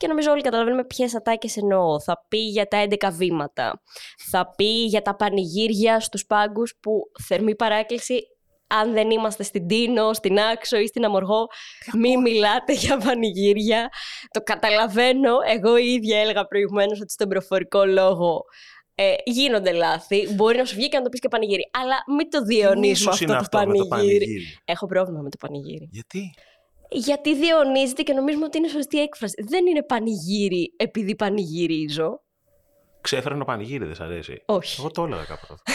Και 0.00 0.06
νομίζω 0.06 0.30
όλοι 0.30 0.42
καταλαβαίνουμε 0.42 0.84
ποιες 0.84 1.14
ατάκες 1.14 1.56
εννοώ. 1.56 2.00
Θα 2.00 2.24
πει 2.28 2.38
για 2.38 2.68
τα 2.68 2.86
11 2.88 3.10
βήματα. 3.12 3.82
Θα 4.30 4.54
πει 4.56 4.84
για 4.84 5.02
τα 5.02 5.16
πανηγύρια 5.16 6.00
στους 6.00 6.26
πάγκους 6.26 6.74
που 6.80 7.02
θερμή 7.26 7.56
παράκληση. 7.56 8.20
Αν 8.66 8.92
δεν 8.92 9.10
είμαστε 9.10 9.42
στην 9.42 9.66
Τίνο, 9.66 10.12
στην 10.12 10.38
Άξο 10.38 10.76
ή 10.78 10.86
στην 10.86 11.04
Αμοργό, 11.04 11.46
μη 11.98 12.16
μιλάτε 12.16 12.72
για 12.72 12.96
πανηγύρια. 12.96 13.88
Το 14.30 14.40
καταλαβαίνω. 14.40 15.36
Εγώ 15.46 15.76
η 15.76 15.92
ίδια 15.92 16.20
έλεγα 16.20 16.46
προηγουμένως 16.46 17.00
ότι 17.00 17.12
στον 17.12 17.28
προφορικό 17.28 17.84
λόγο 17.84 18.44
ε, 18.94 19.14
γίνονται 19.24 19.72
λάθη. 19.72 20.34
Μπορεί 20.34 20.56
να 20.56 20.64
σου 20.64 20.74
βγει 20.74 20.88
και 20.88 20.96
να 20.96 21.02
το 21.02 21.08
πεις 21.08 21.20
και 21.20 21.28
πανηγύρι. 21.28 21.70
Αλλά 21.70 22.16
μην 22.16 22.30
το 22.30 22.42
διαιωνίσουμε 22.42 23.10
αυτό, 23.10 23.36
το, 23.36 23.44
πανηγύρι. 23.50 23.88
το 23.88 23.96
πανηγύρι. 23.96 24.58
Έχω 24.64 24.86
πρόβλημα 24.86 25.20
με 25.20 25.30
το 25.30 25.36
πανηγύρι. 25.40 25.88
Γιατί; 25.90 26.34
Γιατί 26.90 27.34
διαιωνίζεται 27.34 28.02
και 28.02 28.12
νομίζουμε 28.12 28.44
ότι 28.44 28.58
είναι 28.58 28.68
σωστή 28.68 29.00
έκφραση. 29.00 29.44
Δεν 29.48 29.66
είναι 29.66 29.82
πανηγύρι 29.82 30.74
επειδή 30.76 31.16
πανηγυρίζω. 31.16 32.22
Ξέφερνο 33.00 33.44
πανηγύρι, 33.44 33.84
δεν 33.84 33.94
σ' 33.94 34.00
αρέσει. 34.00 34.42
Όχι. 34.46 34.80
Εγώ 34.80 34.90
το 34.90 35.04
έλεγα 35.04 35.24
κάποτε. 35.24 35.62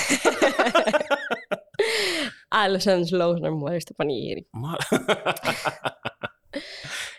Άλλος 2.63 2.86
ένας 2.86 3.12
λόγος 3.12 3.39
να 3.39 3.51
μου 3.51 3.67
αρέσει 3.67 3.86
το 3.86 3.93
πανηγύρι. 3.93 4.47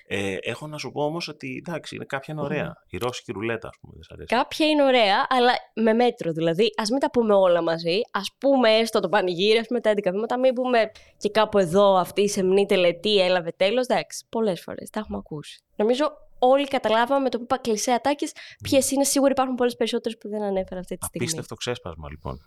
Ε, 0.09 0.37
έχω 0.41 0.67
να 0.67 0.79
σου 0.79 0.91
πω 0.91 1.05
όμως 1.05 1.29
ότι 1.29 1.63
εντάξει, 1.67 1.95
είναι 1.95 2.05
κάποια 2.05 2.35
είναι 2.35 2.43
ωραία. 2.43 2.73
Mm. 2.73 2.93
Η 2.93 2.97
ρώσικη 2.97 3.33
ρουλέτα, 3.33 3.69
ας 3.69 3.77
πούμε, 3.81 3.93
δεν 3.95 4.03
σ' 4.03 4.11
αρέσει. 4.13 4.35
Κάποια 4.35 4.67
είναι 4.67 4.85
ωραία, 4.85 5.27
αλλά 5.29 5.53
με 5.75 5.93
μέτρο. 5.93 6.33
Δηλαδή, 6.33 6.73
ας 6.77 6.91
μην 6.91 7.01
τα 7.01 7.11
πούμε 7.11 7.35
όλα 7.35 7.63
μαζί. 7.63 8.01
Α 8.11 8.21
πούμε 8.39 8.71
έστω 8.71 9.01
το 9.01 9.09
πανηγύρι, 9.09 9.59
ας 9.59 9.67
πούμε 9.67 9.81
τα 9.81 9.91
11 9.91 10.11
βήματα. 10.11 10.39
Μην 10.39 10.55
πούμε 10.55 10.91
και 11.17 11.31
κάπου 11.31 11.59
εδώ 11.59 11.95
αυτή 11.95 12.23
η 12.23 12.29
σεμνή 12.29 12.67
τελετή 12.67 13.21
έλαβε 13.21 13.53
τέλος. 13.57 13.87
Εντάξει, 13.87 14.27
πολλές 14.29 14.61
φορές 14.61 14.91
τα 14.91 15.01
έχουμε 15.01 15.17
ακούσει. 15.19 15.63
Νομίζω 15.77 16.13
όλοι 16.39 16.69
καταλάβαμε 16.69 17.21
με 17.21 17.29
το 17.29 17.37
που 17.39 17.43
είπα 17.43 17.59
κλεισέ 17.59 17.93
ατάκες 17.93 18.33
ποιες 18.63 18.91
είναι. 18.91 19.05
Σίγουρα 19.05 19.31
υπάρχουν 19.31 19.55
πολλές 19.55 19.77
περισσότερες 19.77 20.19
που 20.19 20.29
δεν 20.29 20.43
ανέφερα 20.43 20.81
αυτή 20.81 20.97
τη 20.97 21.05
στιγμή. 21.07 21.27
Απίστευτο 21.27 21.55
ξέσπασμα 21.55 22.09
λοιπόν. 22.11 22.41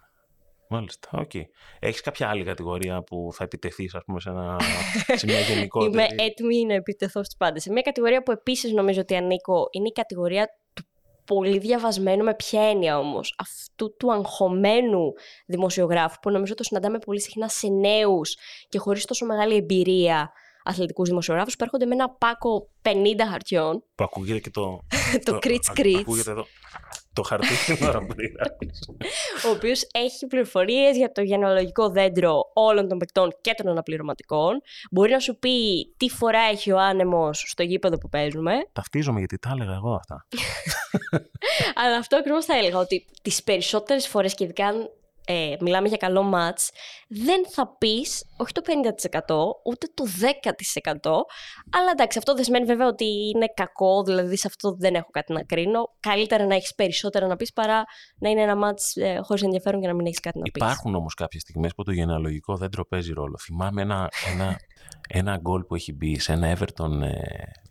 Μάλιστα, 0.72 1.10
OK. 1.12 1.30
Okay. 1.34 1.44
Έχεις 1.80 2.02
κάποια 2.02 2.30
άλλη 2.30 2.44
κατηγορία 2.44 3.04
που 3.04 3.30
θα 3.34 3.44
επιτεθείς, 3.44 3.96
ας 3.96 4.04
πούμε, 4.06 4.20
σε, 4.20 4.30
ένα, 4.30 4.58
σε 5.16 5.26
μια 5.26 5.40
γενικότερη... 5.50 5.92
Είμαι 5.92 6.24
έτοιμη 6.24 6.66
να 6.66 6.74
επιτεθώ 6.74 7.24
στους 7.24 7.38
πάντες. 7.38 7.64
Σε 7.64 7.72
μια 7.72 7.82
κατηγορία 7.82 8.24
που 8.24 8.32
επίσης 8.32 8.72
νομίζω 8.72 9.02
ότι 9.02 9.16
ανήκω, 9.16 9.68
είναι 9.72 9.88
η 9.88 9.92
κατηγορία 9.92 10.48
του 10.74 10.84
πολύ 11.26 11.58
διαβασμένου, 11.58 12.24
με 12.24 12.36
ποια 12.36 12.62
έννοια 12.62 13.00
όμως, 13.00 13.36
αυτού 13.38 13.96
του 13.98 14.12
αγχωμένου 14.14 15.14
δημοσιογράφου, 15.46 16.20
που 16.20 16.32
νομίζω 16.32 16.54
το 16.54 16.64
συναντάμε 16.64 17.00
πολύ 17.00 17.22
συχνά 17.22 17.48
σε 17.48 17.68
νέους 17.68 18.38
και 18.70 18.78
χωρίς 18.78 19.06
τόσο 19.06 19.26
μεγάλη 19.26 19.56
εμπειρία 19.56 20.32
αθλητικούς 20.64 21.10
δημοσιογράφους 21.10 21.56
που 21.56 21.64
έρχονται 21.64 21.86
με 21.86 21.94
ένα 21.94 22.10
πάκο 22.10 22.70
50 22.82 22.90
χαρτιών. 23.30 23.84
Που 23.96 24.04
ακούγεται 24.04 24.40
και 24.40 24.50
το. 24.50 24.80
το 25.26 25.40
κρίτ 25.40 25.64
κρίτ. 25.74 26.08
Ακούγεται 27.22 27.74
εδώ. 27.74 27.76
Το 27.76 27.76
χαρτί 27.76 27.76
την 27.76 27.88
ώρα 27.88 28.00
που 28.00 28.16
Ο 29.48 29.50
οποίος 29.50 29.88
έχει 29.92 30.28
πληροφορίες 30.28 30.98
για 30.98 31.12
το 31.12 31.22
γενεαλογικό 31.22 31.90
δέντρο 31.90 32.52
όλων 32.54 32.88
των 32.88 32.98
παικτών 32.98 33.36
και 33.42 33.54
των 33.58 33.68
αναπληρωματικών. 33.68 34.62
Μπορεί 34.92 35.12
να 35.12 35.20
σου 35.20 35.38
πει 35.40 35.88
τι 35.98 36.10
φορά 36.10 36.40
έχει 36.40 36.72
ο 36.72 36.80
άνεμος 36.80 37.44
στο 37.48 37.64
γήπεδο 37.64 37.98
που 37.98 38.10
παίζουμε. 38.10 38.52
Ταυτίζομαι 38.74 39.20
γιατί 39.20 39.38
τα 39.38 39.50
έλεγα 39.54 39.74
εγώ 39.74 39.94
αυτά. 39.94 40.26
Αλλά 41.86 41.98
αυτό 41.98 42.18
ακριβώς 42.18 42.46
θα 42.46 42.58
έλεγα 42.58 42.78
ότι 42.78 43.06
τις 43.22 43.44
περισσότερες 43.44 44.08
φορές 44.08 44.34
και 44.34 44.44
ειδικά 44.44 44.66
αν 44.66 44.90
ε, 45.32 45.56
μιλάμε 45.60 45.88
για 45.88 45.98
καλό 45.98 46.24
μάτς, 46.24 46.72
δεν 47.08 47.46
θα 47.50 47.76
πεις 47.78 48.26
όχι 48.38 48.52
το 48.52 48.62
50% 48.66 49.36
ούτε 49.66 49.88
το 49.94 50.04
10%. 50.06 51.12
Αλλά 51.70 51.92
εντάξει, 51.92 52.18
αυτό 52.18 52.34
δεν 52.34 52.44
σημαίνει 52.44 52.66
βέβαια 52.66 52.88
ότι 52.88 53.06
είναι 53.06 53.46
κακό, 53.54 54.04
δηλαδή 54.04 54.38
σε 54.38 54.48
αυτό 54.48 54.76
δεν 54.80 54.96
έχω 54.96 55.10
κάτι 55.12 55.34
να 55.34 55.44
κρίνω. 55.44 55.94
Καλύτερα 56.00 56.46
να 56.46 56.56
έχεις 56.56 56.76
περισσότερα 56.76 57.28
να 57.28 57.36
πεις 57.36 57.54
παρά 57.54 57.84
να 58.18 58.30
είναι 58.30 58.42
ένα 58.42 58.56
μάτς 58.56 58.96
ε, 58.96 59.20
χωρίς 59.24 59.44
ενδιαφέρον 59.44 59.82
και 59.82 59.88
να 59.88 59.94
μην 59.94 60.06
έχεις 60.06 60.20
κάτι 60.20 60.38
να 60.38 60.44
πεις. 60.44 60.54
Υπάρχουν 60.56 60.96
όμως 60.96 61.14
κάποιες 61.14 61.42
στιγμές 61.42 61.74
που 61.76 61.84
το 61.84 61.92
γενεαλογικό 61.92 62.56
δέντρο 62.56 62.86
παίζει 62.86 63.14
ρόλο. 63.14 63.38
Θυμάμαι 63.38 63.82
ένα, 63.82 64.10
ένα, 64.34 64.60
ένα 65.10 65.38
γκολ 65.38 65.64
που 65.64 65.76
έχει 65.76 65.94
μπει 65.94 66.20
σε 66.20 66.32
ένα 66.32 66.58
Everton 66.58 67.02
ε, 67.02 67.20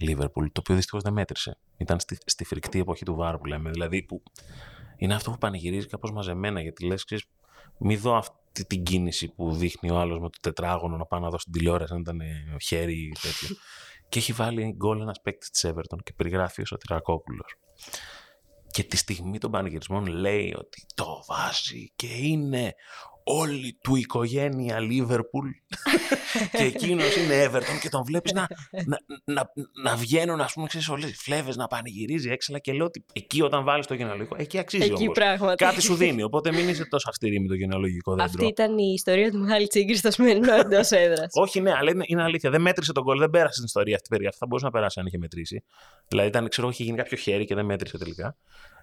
Liverpool, 0.06 0.46
το 0.52 0.60
οποίο 0.60 0.74
δυστυχώς 0.74 1.02
δεν 1.02 1.12
μέτρησε. 1.12 1.58
Ήταν 1.76 2.00
στη, 2.00 2.18
στη 2.24 2.44
φρικτή 2.44 2.78
εποχή 2.80 3.04
του 3.04 3.14
βάρου 3.14 3.38
που 3.38 3.46
λέμε. 3.46 3.70
Δηλαδή 3.70 4.02
που 4.02 4.22
είναι 4.98 5.14
αυτό 5.14 5.30
που 5.30 5.38
πανηγυρίζει 5.38 5.86
κάπως 5.86 6.12
μαζεμένα, 6.12 6.60
γιατί 6.60 6.84
λες, 6.84 7.04
ξέρεις, 7.04 7.24
μη 7.78 7.96
δω 7.96 8.16
αυτή 8.16 8.64
την 8.64 8.82
κίνηση 8.82 9.28
που 9.28 9.54
δείχνει 9.54 9.90
ο 9.90 9.98
άλλος 9.98 10.18
με 10.20 10.28
το 10.28 10.38
τετράγωνο 10.40 10.96
να 10.96 11.04
πάει 11.04 11.20
να 11.20 11.30
δω 11.30 11.38
στην 11.38 11.52
τηλεόραση, 11.52 11.92
αν 11.94 12.00
ήταν 12.00 12.20
χέρι 12.62 12.98
ή 12.98 13.16
τέτοιο. 13.22 13.56
και 14.08 14.18
έχει 14.18 14.32
βάλει 14.32 14.74
γκολ 14.76 15.00
ένας 15.00 15.20
παίκτης 15.20 15.50
της 15.50 15.66
Everton 15.66 15.98
και 16.02 16.12
περιγράφει 16.16 16.62
ο 16.62 16.64
Σωτηρακόπουλος. 16.64 17.56
Και 18.70 18.84
τη 18.84 18.96
στιγμή 18.96 19.38
των 19.38 19.50
πανηγυρισμών 19.50 20.06
λέει 20.06 20.54
ότι 20.58 20.86
το 20.94 21.24
βάζει 21.26 21.92
και 21.96 22.06
είναι 22.06 22.74
όλη 23.28 23.78
του 23.82 23.96
οικογένεια 23.96 24.80
Λίβερπουλ 24.80 25.48
και 26.56 26.62
εκείνος 26.62 27.16
είναι 27.16 27.44
Everton 27.46 27.78
και 27.80 27.88
τον 27.88 28.04
βλέπεις 28.04 28.32
να, 28.32 28.46
να, 28.86 28.98
να, 29.24 29.50
να 29.82 29.96
βγαίνουν, 29.96 30.40
ας 30.40 30.52
πούμε, 30.52 30.66
ξέρεις 30.66 30.88
όλες 30.88 31.10
τι 31.10 31.16
φλέβες, 31.16 31.56
να 31.56 31.66
πανηγυρίζει 31.66 32.30
έξαλα 32.30 32.58
και 32.58 32.72
λέω 32.72 32.86
ότι 32.86 33.04
εκεί 33.12 33.42
όταν 33.42 33.64
βάλεις 33.64 33.86
το 33.86 33.94
γενεαλογικό, 33.94 34.36
εκεί 34.38 34.58
αξίζει 34.58 34.84
Εκεί 34.84 35.02
όμως. 35.02 35.14
πράγματι. 35.14 35.64
Κάτι 35.64 35.80
σου 35.82 35.94
δίνει. 35.94 36.22
Οπότε 36.22 36.52
μην 36.52 36.68
είσαι 36.68 36.84
τόσο 36.84 37.08
αυστηρή 37.08 37.40
με 37.40 37.48
το 37.48 37.54
γενεαλογικό 37.54 38.10
δέντρο. 38.10 38.24
Αυτή 38.24 38.46
ήταν 38.46 38.78
η 38.78 38.92
ιστορία 38.94 39.30
του 39.30 39.38
Μιχάλη 39.38 39.66
Τσίγκρη 39.66 39.96
στο 39.96 40.10
σημερινό 40.10 40.54
εντός 40.54 40.90
έδρας. 40.90 41.30
Όχι, 41.44 41.60
ναι, 41.60 41.72
αλλά 41.72 41.90
είναι, 41.90 42.04
είναι 42.06 42.22
αλήθεια. 42.22 42.50
Δεν 42.50 42.60
μέτρησε 42.60 42.92
τον 42.92 43.04
κόλλ, 43.04 43.18
δεν 43.18 43.30
πέρασε 43.30 43.54
την 43.54 43.64
ιστορία 43.64 43.94
αυτή 43.94 44.08
περί 44.08 44.26
αυτή. 44.26 44.38
Θα 44.38 44.46
μπορούσε 44.46 44.66
να 44.66 44.72
περάσει 44.72 45.00
αν 45.00 45.06
είχε 45.06 45.18
μετρήσει. 45.18 45.64
Δηλαδή, 46.08 46.28
ήταν, 46.28 46.48
ξέρω, 46.48 46.68
είχε 46.68 46.82
γίνει 46.82 46.96
κάποιο 46.96 47.16
χέρι 47.16 47.44
και 47.44 47.54
δεν 47.54 47.64
μέτρησε 47.64 47.98
τελικά. 47.98 48.36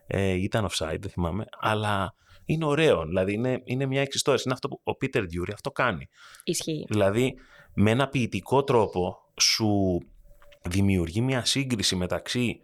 Ε, 0.07 0.31
ήταν 0.31 0.69
offside, 0.69 0.97
δεν 0.99 1.09
θυμάμαι. 1.09 1.45
Αλλά 1.59 2.15
είναι 2.45 2.65
ωραίο. 2.65 3.05
Δηλαδή, 3.05 3.33
είναι, 3.33 3.61
είναι 3.63 3.85
μια 3.85 4.01
εξιστόρηση. 4.01 4.43
Είναι 4.45 4.53
αυτό 4.53 4.67
που 4.67 4.79
ο 4.83 4.95
Πίτερ 4.95 5.25
Ντρούρι 5.25 5.51
αυτό 5.53 5.71
κάνει. 5.71 6.07
Ισχύει. 6.43 6.85
Δηλαδή, 6.89 7.35
με 7.73 7.91
ένα 7.91 8.07
ποιητικό 8.07 8.63
τρόπο 8.63 9.17
σου 9.39 10.01
δημιουργεί 10.61 11.21
μια 11.21 11.45
σύγκριση 11.45 11.95
μεταξύ 11.95 12.59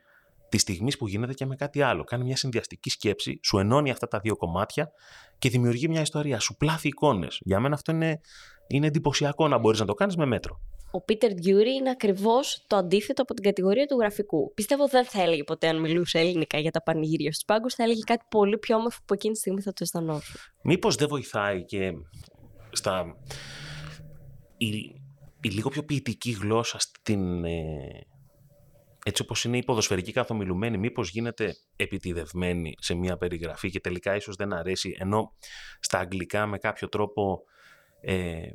της 0.49 0.61
στιγμής 0.61 0.97
που 0.97 1.07
γίνεται 1.07 1.33
και 1.33 1.45
με 1.45 1.55
κάτι 1.55 1.81
άλλο. 1.81 2.03
Κάνει 2.03 2.23
μια 2.23 2.35
συνδυαστική 2.35 2.89
σκέψη, 2.89 3.39
σου 3.43 3.57
ενώνει 3.57 3.91
αυτά 3.91 4.07
τα 4.07 4.19
δύο 4.19 4.35
κομμάτια 4.35 4.91
και 5.37 5.49
δημιουργεί 5.49 5.87
μια 5.87 6.01
ιστορία. 6.01 6.39
Σου 6.39 6.55
πλάθει 6.55 6.87
εικόνες. 6.87 7.39
Για 7.41 7.59
μένα 7.59 7.75
αυτό 7.75 7.91
είναι, 7.91 8.21
είναι 8.71 8.87
εντυπωσιακό 8.87 9.47
να 9.47 9.57
μπορείς 9.57 9.79
να 9.79 9.85
το 9.85 9.93
κάνεις 9.93 10.15
με 10.15 10.25
μέτρο. 10.25 10.59
Ο 10.91 11.01
Πίτερ 11.01 11.33
Ντρούρι 11.33 11.73
είναι 11.73 11.89
ακριβώς 11.89 12.63
το 12.67 12.75
αντίθετο 12.75 13.21
από 13.21 13.33
την 13.33 13.43
κατηγορία 13.43 13.85
του 13.85 13.97
γραφικού. 13.99 14.53
Πιστεύω 14.53 14.87
δεν 14.87 15.05
θα 15.05 15.21
έλεγε 15.21 15.43
ποτέ 15.43 15.67
αν 15.67 15.79
μιλούσε 15.79 16.19
ελληνικά 16.19 16.57
για 16.59 16.71
τα 16.71 16.81
πανηγύρια 16.81 17.31
στους 17.31 17.45
πάγκους, 17.45 17.73
θα 17.73 17.83
έλεγε 17.83 18.01
κάτι 18.05 18.25
πολύ 18.29 18.57
πιο 18.57 18.75
όμορφο 18.75 18.99
που 19.05 19.13
εκείνη 19.13 19.33
τη 19.33 19.39
στιγμή 19.39 19.61
θα 19.61 19.71
το 19.71 19.77
αισθανόσουν. 19.79 20.35
Μήπως 20.63 20.95
δεν 20.95 21.07
βοηθάει 21.07 21.65
και 21.65 21.91
στα. 22.71 23.15
Η, 24.57 24.67
η 25.41 25.49
λίγο 25.49 25.69
πιο 25.69 25.83
ποιητική 25.83 26.31
γλώσσα 26.31 26.79
στην. 26.79 27.43
ε, 27.45 27.51
έτσι 29.05 29.21
όπως 29.21 29.43
είναι 29.43 29.57
η 29.57 29.63
ποδοσφαιρική 29.63 30.11
καθομιλουμένη, 30.11 30.77
μήπως 30.77 31.09
γίνεται 31.09 31.55
επιτιδευμένη 31.75 32.73
σε 32.79 32.93
μια 32.93 33.17
περιγραφή 33.17 33.69
και 33.69 33.79
τελικά 33.79 34.15
ίσως 34.15 34.35
δεν 34.35 34.53
αρέσει, 34.53 34.95
ενώ 34.99 35.31
στα 35.79 35.99
αγγλικά 35.99 36.45
με 36.45 36.57
κάποιο 36.57 36.89
τρόπο 36.89 37.43
ε, 38.01 38.51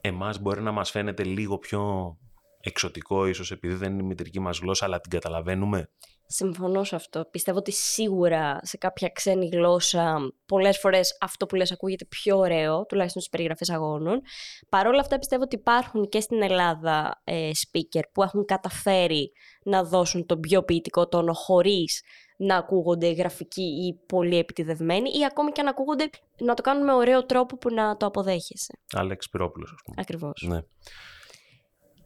εμάς 0.00 0.38
μπορεί 0.40 0.62
να 0.62 0.72
μας 0.72 0.90
φαίνεται 0.90 1.24
λίγο 1.24 1.58
πιο 1.58 2.16
εξωτικό 2.66 3.26
ίσως 3.26 3.50
επειδή 3.50 3.74
δεν 3.74 3.92
είναι 3.92 4.02
η 4.02 4.06
μητρική 4.06 4.40
μας 4.40 4.58
γλώσσα 4.58 4.84
αλλά 4.84 5.00
την 5.00 5.10
καταλαβαίνουμε. 5.10 5.90
Συμφωνώ 6.28 6.84
σε 6.84 6.94
αυτό. 6.94 7.24
Πιστεύω 7.30 7.58
ότι 7.58 7.72
σίγουρα 7.72 8.58
σε 8.62 8.76
κάποια 8.76 9.08
ξένη 9.08 9.48
γλώσσα 9.52 10.18
πολλές 10.46 10.78
φορές 10.78 11.16
αυτό 11.20 11.46
που 11.46 11.54
λες 11.54 11.72
ακούγεται 11.72 12.04
πιο 12.04 12.38
ωραίο, 12.38 12.86
τουλάχιστον 12.86 13.22
στις 13.22 13.32
περιγραφές 13.32 13.70
αγώνων. 13.70 14.20
Παρ' 14.68 14.86
όλα 14.86 15.00
αυτά 15.00 15.18
πιστεύω 15.18 15.42
ότι 15.42 15.56
υπάρχουν 15.56 16.08
και 16.08 16.20
στην 16.20 16.42
Ελλάδα 16.42 17.20
ε, 17.24 17.50
speaker 17.54 18.02
που 18.12 18.22
έχουν 18.22 18.44
καταφέρει 18.44 19.32
να 19.62 19.84
δώσουν 19.84 20.26
τον 20.26 20.40
πιο 20.40 20.62
ποιητικό 20.62 21.08
τόνο 21.08 21.32
χωρίς 21.32 22.02
να 22.36 22.56
ακούγονται 22.56 23.12
γραφικοί 23.12 23.62
ή 23.62 24.00
πολύ 24.06 24.38
επιτιδευμένοι 24.38 25.10
ή 25.10 25.24
ακόμη 25.24 25.52
και 25.52 25.62
να 25.62 25.70
ακούγονται 25.70 26.10
να 26.38 26.54
το 26.54 26.62
κάνουν 26.62 26.84
με 26.84 26.92
ωραίο 26.92 27.26
τρόπο 27.26 27.56
που 27.56 27.74
να 27.74 27.96
το 27.96 28.06
αποδέχεσαι. 28.06 28.78
Άλεξ 28.92 29.28
Πυρόπουλος 29.28 29.72
ας 29.72 29.80
πούμε. 29.84 29.96
Ακριβώς. 30.00 30.44
Ναι. 30.48 30.60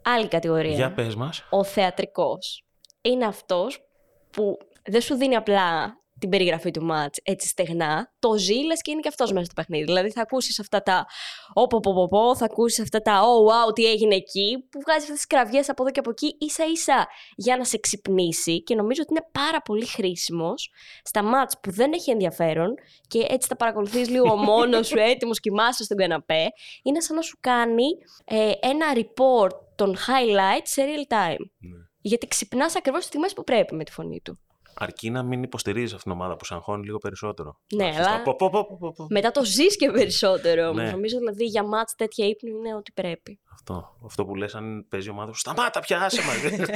Άλλη 0.03 0.29
κατηγορία. 0.29 0.75
Για 0.75 0.93
πες 0.93 1.15
μας. 1.15 1.45
ο 1.51 1.65
θεατρικός 1.65 2.65
είναι 3.01 3.25
αυτός 3.25 3.85
που 4.31 4.59
δεν 4.85 5.01
σου 5.01 5.15
δίνει 5.15 5.37
απλά 5.37 6.01
την 6.21 6.29
περιγραφή 6.29 6.71
του 6.71 6.83
μάτς 6.85 7.21
έτσι 7.23 7.49
στεγνά, 7.49 8.13
το 8.19 8.37
ζει 8.37 8.55
λες 8.55 8.81
και 8.81 8.91
είναι 8.91 9.01
και 9.01 9.09
αυτός 9.09 9.33
μέσα 9.33 9.45
στο 9.45 9.55
παιχνίδι. 9.55 9.85
Δηλαδή 9.85 10.11
θα 10.11 10.21
ακούσεις 10.21 10.61
αυτά 10.61 10.83
τα 10.83 11.07
«Ωπο, 11.55 11.81
πο, 11.81 11.93
πο, 11.93 12.09
πο», 12.09 12.37
θα 12.37 12.45
ακούσεις 12.45 12.81
αυτά 12.81 13.01
τα 13.01 13.21
«Oh, 13.21 13.69
wow, 13.69 13.75
τι 13.75 13.85
έγινε 13.85 14.15
εκεί», 14.15 14.67
που 14.71 14.81
βγάζει 14.81 15.01
αυτές 15.01 15.17
τις 15.17 15.27
κραυγές 15.27 15.69
από 15.69 15.83
εδώ 15.83 15.91
και 15.91 16.01
από 16.01 16.11
εκεί, 16.11 16.37
ίσα 16.39 16.65
ίσα 16.65 17.07
για 17.37 17.57
να 17.57 17.65
σε 17.65 17.79
ξυπνήσει 17.79 18.63
και 18.63 18.75
νομίζω 18.75 19.03
ότι 19.03 19.13
είναι 19.13 19.27
πάρα 19.33 19.63
πολύ 19.63 19.87
χρήσιμος 19.87 20.71
στα 21.03 21.23
μάτς 21.23 21.61
που 21.61 21.71
δεν 21.71 21.93
έχει 21.93 22.11
ενδιαφέρον 22.11 22.75
και 23.09 23.27
έτσι 23.29 23.49
θα 23.49 23.57
παρακολουθείς 23.57 24.09
λίγο 24.09 24.37
μόνος 24.51 24.87
σου 24.87 24.99
έτοιμος 24.99 25.41
κοιμάσαι 25.41 25.85
στον 25.85 25.97
καναπέ, 25.97 26.47
είναι 26.83 27.01
σαν 27.01 27.17
να 27.17 27.23
σου 27.23 27.37
κάνει 27.41 27.87
ε, 28.25 28.53
ένα 28.61 28.87
report 28.95 29.57
των 29.85 29.97
highlights 29.97 30.63
σε 30.65 30.83
real 30.85 31.13
time. 31.13 31.45
Ναι. 31.59 31.77
Γιατί 32.01 32.27
ξυπνάς 32.27 32.77
ακριβώς 32.77 33.01
τι 33.01 33.07
στιγμές 33.07 33.33
που 33.33 33.45
πρέπει 33.45 33.75
με 33.75 33.85
τη 33.85 33.93
φωνή 33.93 34.21
του. 34.25 34.41
Αρκεί 34.75 35.11
να 35.11 35.23
μην 35.23 35.43
υποστηρίζεις 35.43 35.95
αυτήν 35.95 36.13
την 36.13 36.21
ομάδα 36.21 36.37
που 36.37 36.45
σε 36.45 36.55
αγχώνει 36.55 36.85
λίγο 36.85 36.99
περισσότερο. 36.99 37.61
Ναι, 37.75 37.85
Να 37.85 37.91
αφήσεις 37.91 38.07
αλλά- 38.07 38.17
τα 38.17 38.23
πω, 38.23 38.37
πω, 38.37 38.51
πω, 38.51 38.65
πω, 38.67 38.77
πω, 38.79 38.93
πω. 38.97 39.07
Μετά 39.11 39.31
το 39.31 39.45
ζεις 39.45 39.77
και 39.77 39.91
περισσότερο 39.91 40.69
όμως. 40.69 40.83
Ναι. 40.83 40.91
Νομίζω 40.91 41.19
δηλαδή 41.19 41.45
για 41.45 41.63
μάτς 41.65 41.95
τέτοια 41.95 42.27
ύπνου 42.27 42.57
είναι 42.57 42.75
ό,τι 42.75 42.93
πρέπει. 42.93 43.41
Αυτό, 43.53 43.97
αυτό 44.05 44.25
που 44.25 44.35
λες 44.35 44.55
αν 44.55 44.87
παίζει 44.89 45.09
η 45.09 45.11
ομάδα 45.11 45.33
σου. 45.33 45.39
Σταμάτα 45.39 45.81
πια, 45.81 46.01
άσε 46.01 46.21
μας. 46.23 46.37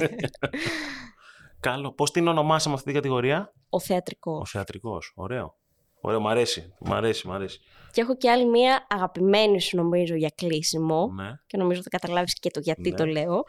Καλό. 1.60 1.92
Πώς 1.92 2.10
την 2.10 2.28
ονομάσαμε 2.28 2.74
αυτή 2.74 2.86
την 2.86 2.94
κατηγορία; 2.94 3.52
Ο 3.68 3.80
θεατρικός. 3.80 4.40
Ο 4.40 4.44
θεατρικός. 4.46 5.12
Ωραίο. 5.14 5.58
Ωραίο, 6.06 6.20
μ' 6.20 6.28
αρέσει. 6.28 6.74
Μ' 6.78 6.92
αρέσει, 6.92 7.28
μ' 7.28 7.32
αρέσει. 7.32 7.60
Και 7.92 8.00
έχω 8.00 8.16
και 8.16 8.30
άλλη 8.30 8.46
μία 8.46 8.86
αγαπημένη 8.90 9.60
σου 9.60 9.76
νομίζω 9.76 10.14
για 10.14 10.32
κλείσιμο. 10.34 11.10
Ναι. 11.14 11.30
Και 11.46 11.56
νομίζω 11.56 11.82
θα 11.82 11.88
καταλάβεις 11.88 12.34
και 12.38 12.50
το 12.50 12.60
γιατί 12.60 12.90
Ναι. 12.90 12.96
το 12.96 13.06
λέω. 13.06 13.42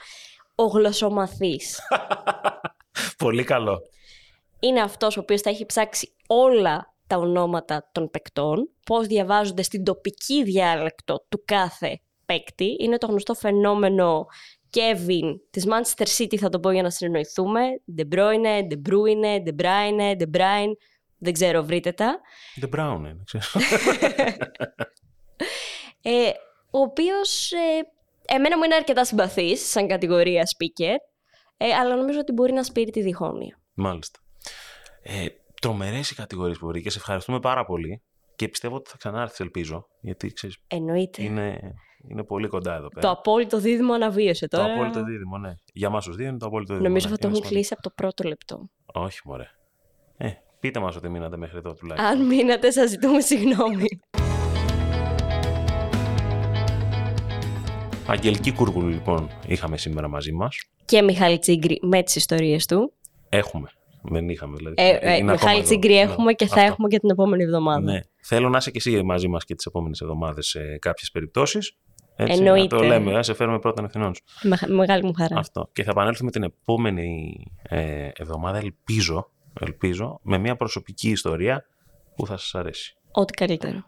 Ο 0.55 0.63
γλωσσομαθής. 0.63 1.79
Πολύ 3.17 3.43
καλό. 3.43 3.79
είναι 4.59 4.81
αυτός 4.81 5.17
ο 5.17 5.19
οποίος 5.19 5.41
θα 5.41 5.49
έχει 5.49 5.65
ψάξει 5.65 6.15
όλα 6.27 6.93
τα 7.07 7.17
ονόματα 7.17 7.89
των 7.91 8.09
παικτών, 8.09 8.69
πώς 8.85 9.07
διαβάζονται 9.07 9.61
στην 9.63 9.83
τοπική 9.83 10.43
διάλεκτο 10.43 11.25
του 11.29 11.41
κάθε 11.45 11.99
παίκτη. 12.25 12.75
Είναι 12.79 12.97
το 12.97 13.07
γνωστό 13.07 13.33
φαινόμενο 13.33 14.25
Kevin 14.73 15.35
της 15.49 15.65
Manchester 15.67 16.05
City, 16.17 16.35
θα 16.35 16.49
το 16.49 16.59
πω 16.59 16.71
για 16.71 16.81
να 16.81 16.89
συνεννοηθούμε. 16.89 17.59
De 17.97 18.01
Bruyne, 18.15 18.61
De 18.71 18.89
Bruyne, 18.89 19.43
De 19.47 19.63
Bruyne, 19.63 20.15
De 20.19 20.37
Bruyne. 20.37 20.71
Δεν 21.17 21.34
ξέρω, 21.34 21.63
βρείτε 21.63 21.91
τα. 21.91 22.19
The 22.62 22.75
Brown 22.75 22.95
είναι, 22.97 23.17
ξέρω. 23.25 23.43
Ε, 26.01 26.30
ο 26.71 26.80
οποίος 26.80 27.51
ε, 27.51 27.88
εμένα 28.36 28.58
μου 28.58 28.63
είναι 28.63 28.75
αρκετά 28.75 29.06
συμπαθής 29.06 29.69
σαν 29.69 29.88
κατηγορία 29.88 30.43
speaker, 30.43 30.95
ε, 31.58 31.73
αλλά 31.73 31.95
νομίζω 31.95 32.19
ότι 32.19 32.32
μπορεί 32.32 32.54
να 32.54 32.63
σπείρει 32.63 32.91
τη 32.91 33.01
διχόνοια. 33.01 33.60
Μάλιστα. 33.73 34.19
Ε, 35.04 35.25
Τρομερές 35.62 36.12
οι 36.12 36.15
κατηγορίες 36.15 36.58
που 36.58 36.67
βρήκες. 36.67 36.93
Σε 36.93 36.99
ευχαριστούμε 36.99 37.39
πάρα 37.39 37.65
πολύ 37.65 38.01
και 38.36 38.47
πιστεύω 38.47 38.75
ότι 38.75 38.89
θα 38.89 38.97
ξανάρθεις, 38.97 39.39
ελπίζω. 39.39 39.88
Γιατί 40.01 40.34
ξέρεις, 40.34 40.58
Εννοείται. 40.67 41.23
είναι, 41.23 41.60
είναι 42.10 42.23
πολύ 42.23 42.47
κοντά 42.47 42.73
εδώ 42.75 42.84
Το 42.88 42.99
πέρα. 42.99 43.10
απόλυτο 43.10 43.58
δίδυμο 43.60 43.93
αναβίωσε 43.93 44.47
Το 44.47 44.58
τώρα. 44.58 44.73
απόλυτο 44.73 45.04
δίδυμο, 45.04 45.38
ναι. 45.38 45.54
Για 45.73 45.88
εμά 45.88 45.99
τους 45.99 46.15
δύο 46.15 46.28
είναι 46.28 46.38
το 46.38 46.45
απόλυτο 46.45 46.73
δίδυμο. 46.73 46.88
Νομίζω 46.89 47.08
ναι. 47.08 47.13
θα 47.15 47.19
το 47.19 47.28
Είναι 47.28 47.38
έχουν 47.38 47.45
σημαντικό. 47.47 47.54
κλείσει 47.54 47.73
από 47.73 47.82
το 47.82 47.89
πρώτο 47.95 48.23
λεπτό. 48.28 48.69
Όχι, 48.86 49.19
μωρέ. 49.25 49.47
Ε, 50.55 50.57
πείτε 50.59 50.79
μας 50.79 50.95
ότι 50.95 51.09
μείνατε 51.09 51.37
μέχρι 51.37 51.57
εδώ 51.57 51.73
τουλάχιστον. 51.73 52.11
Αν 52.11 52.25
μείνατε, 52.25 52.71
σας 52.71 52.89
ζητούμε 52.89 53.19
συγγνώμη. 53.21 53.85
Αγγελική 58.07 58.51
Κούρκουλου, 58.51 58.87
λοιπόν, 58.87 59.29
είχαμε 59.47 59.77
σήμερα 59.77 60.07
μαζί 60.07 60.31
μας. 60.31 60.57
Και 60.85 61.01
Μιχάλη 61.01 61.39
Τσίγκρη 61.39 61.79
με 61.81 62.03
τις 62.03 62.15
ιστορίες 62.15 62.65
του. 62.65 62.93
Έχουμε. 63.29 63.69
Δεν 64.01 64.29
είχαμε, 64.29 64.55
δηλαδή. 64.57 64.75
Ε, 64.77 64.89
ε, 64.89 64.93
Είναι 64.93 65.09
ακόμα 65.11 65.31
Μιχάλη 65.31 65.57
εδώ. 65.57 65.67
Τσίγκρη 65.67 65.93
Ναι, 65.93 65.99
έχουμε 65.99 66.33
και 66.33 66.47
θα 66.47 66.53
αυτό. 66.55 66.65
έχουμε 66.65 66.87
και 66.87 66.99
την 66.99 67.09
επόμενη 67.09 67.43
εβδομάδα. 67.43 67.91
Ναι. 67.91 67.99
Θέλω 68.21 68.49
να 68.49 68.57
είσαι 68.57 68.71
και 68.71 68.77
εσύ 68.77 69.03
μαζί 69.03 69.27
μας 69.27 69.43
και 69.45 69.55
τις 69.55 69.65
επόμενες 69.65 70.01
εβδομάδες 70.01 70.47
σε 70.47 70.77
κάποιες 70.77 71.11
περιπτώσεις. 71.11 71.77
Εννοείται. 72.15 72.75
Να 72.75 72.81
το 72.81 72.87
λέμε, 72.87 73.11
να 73.11 73.23
σε 73.23 73.33
φέρουμε 73.33 73.59
πρώτον 73.59 73.85
ευθυνών 73.85 74.15
σου. 74.15 74.23
Με, 74.41 74.57
με 74.67 74.75
μεγάλη 74.75 75.03
μου 75.03 75.13
χαρά. 75.13 75.37
Αυτό. 75.37 75.69
Και 75.73 75.83
θα 75.83 75.91
επανέλθουμε 75.91 76.31
την 76.31 76.43
επόμενη 76.43 77.37
ε, 77.61 78.09
εβδομάδα, 78.15 78.57
ελπίζω, 78.57 79.31
ελπίζω, 79.59 80.19
με 80.23 80.37
μια 80.37 80.55
προσωπική 80.55 81.09
ιστορία 81.09 81.65
που 82.15 82.27
θα 82.27 82.37
σας 82.37 82.55
αρέσει. 82.55 82.97
Ό,τι 83.11 83.33
καλύτερο. 83.33 83.83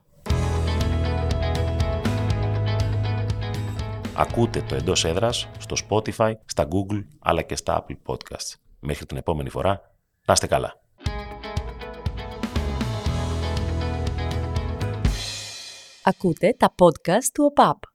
Ακούτε 4.16 4.62
το 4.62 4.76
εντός 4.76 5.06
έδρας 5.06 5.48
στο 5.58 5.76
Spotify, 5.90 6.34
στα 6.46 6.68
Google 6.68 7.04
αλλά 7.20 7.42
και 7.42 7.56
στα 7.56 7.86
Apple 7.86 7.98
Podcasts. 8.06 8.54
Μέχρι 8.80 9.06
την 9.06 9.18
επόμενη 9.18 9.50
φορά, 9.50 9.82
να 10.26 10.34
είστε 10.34 10.48
καλά. 10.48 10.82
Ακούτε 16.04 16.56
τα 16.58 16.76
podcast 16.80 17.30
του 17.34 17.44
ΟΠΑΠ. 17.44 17.78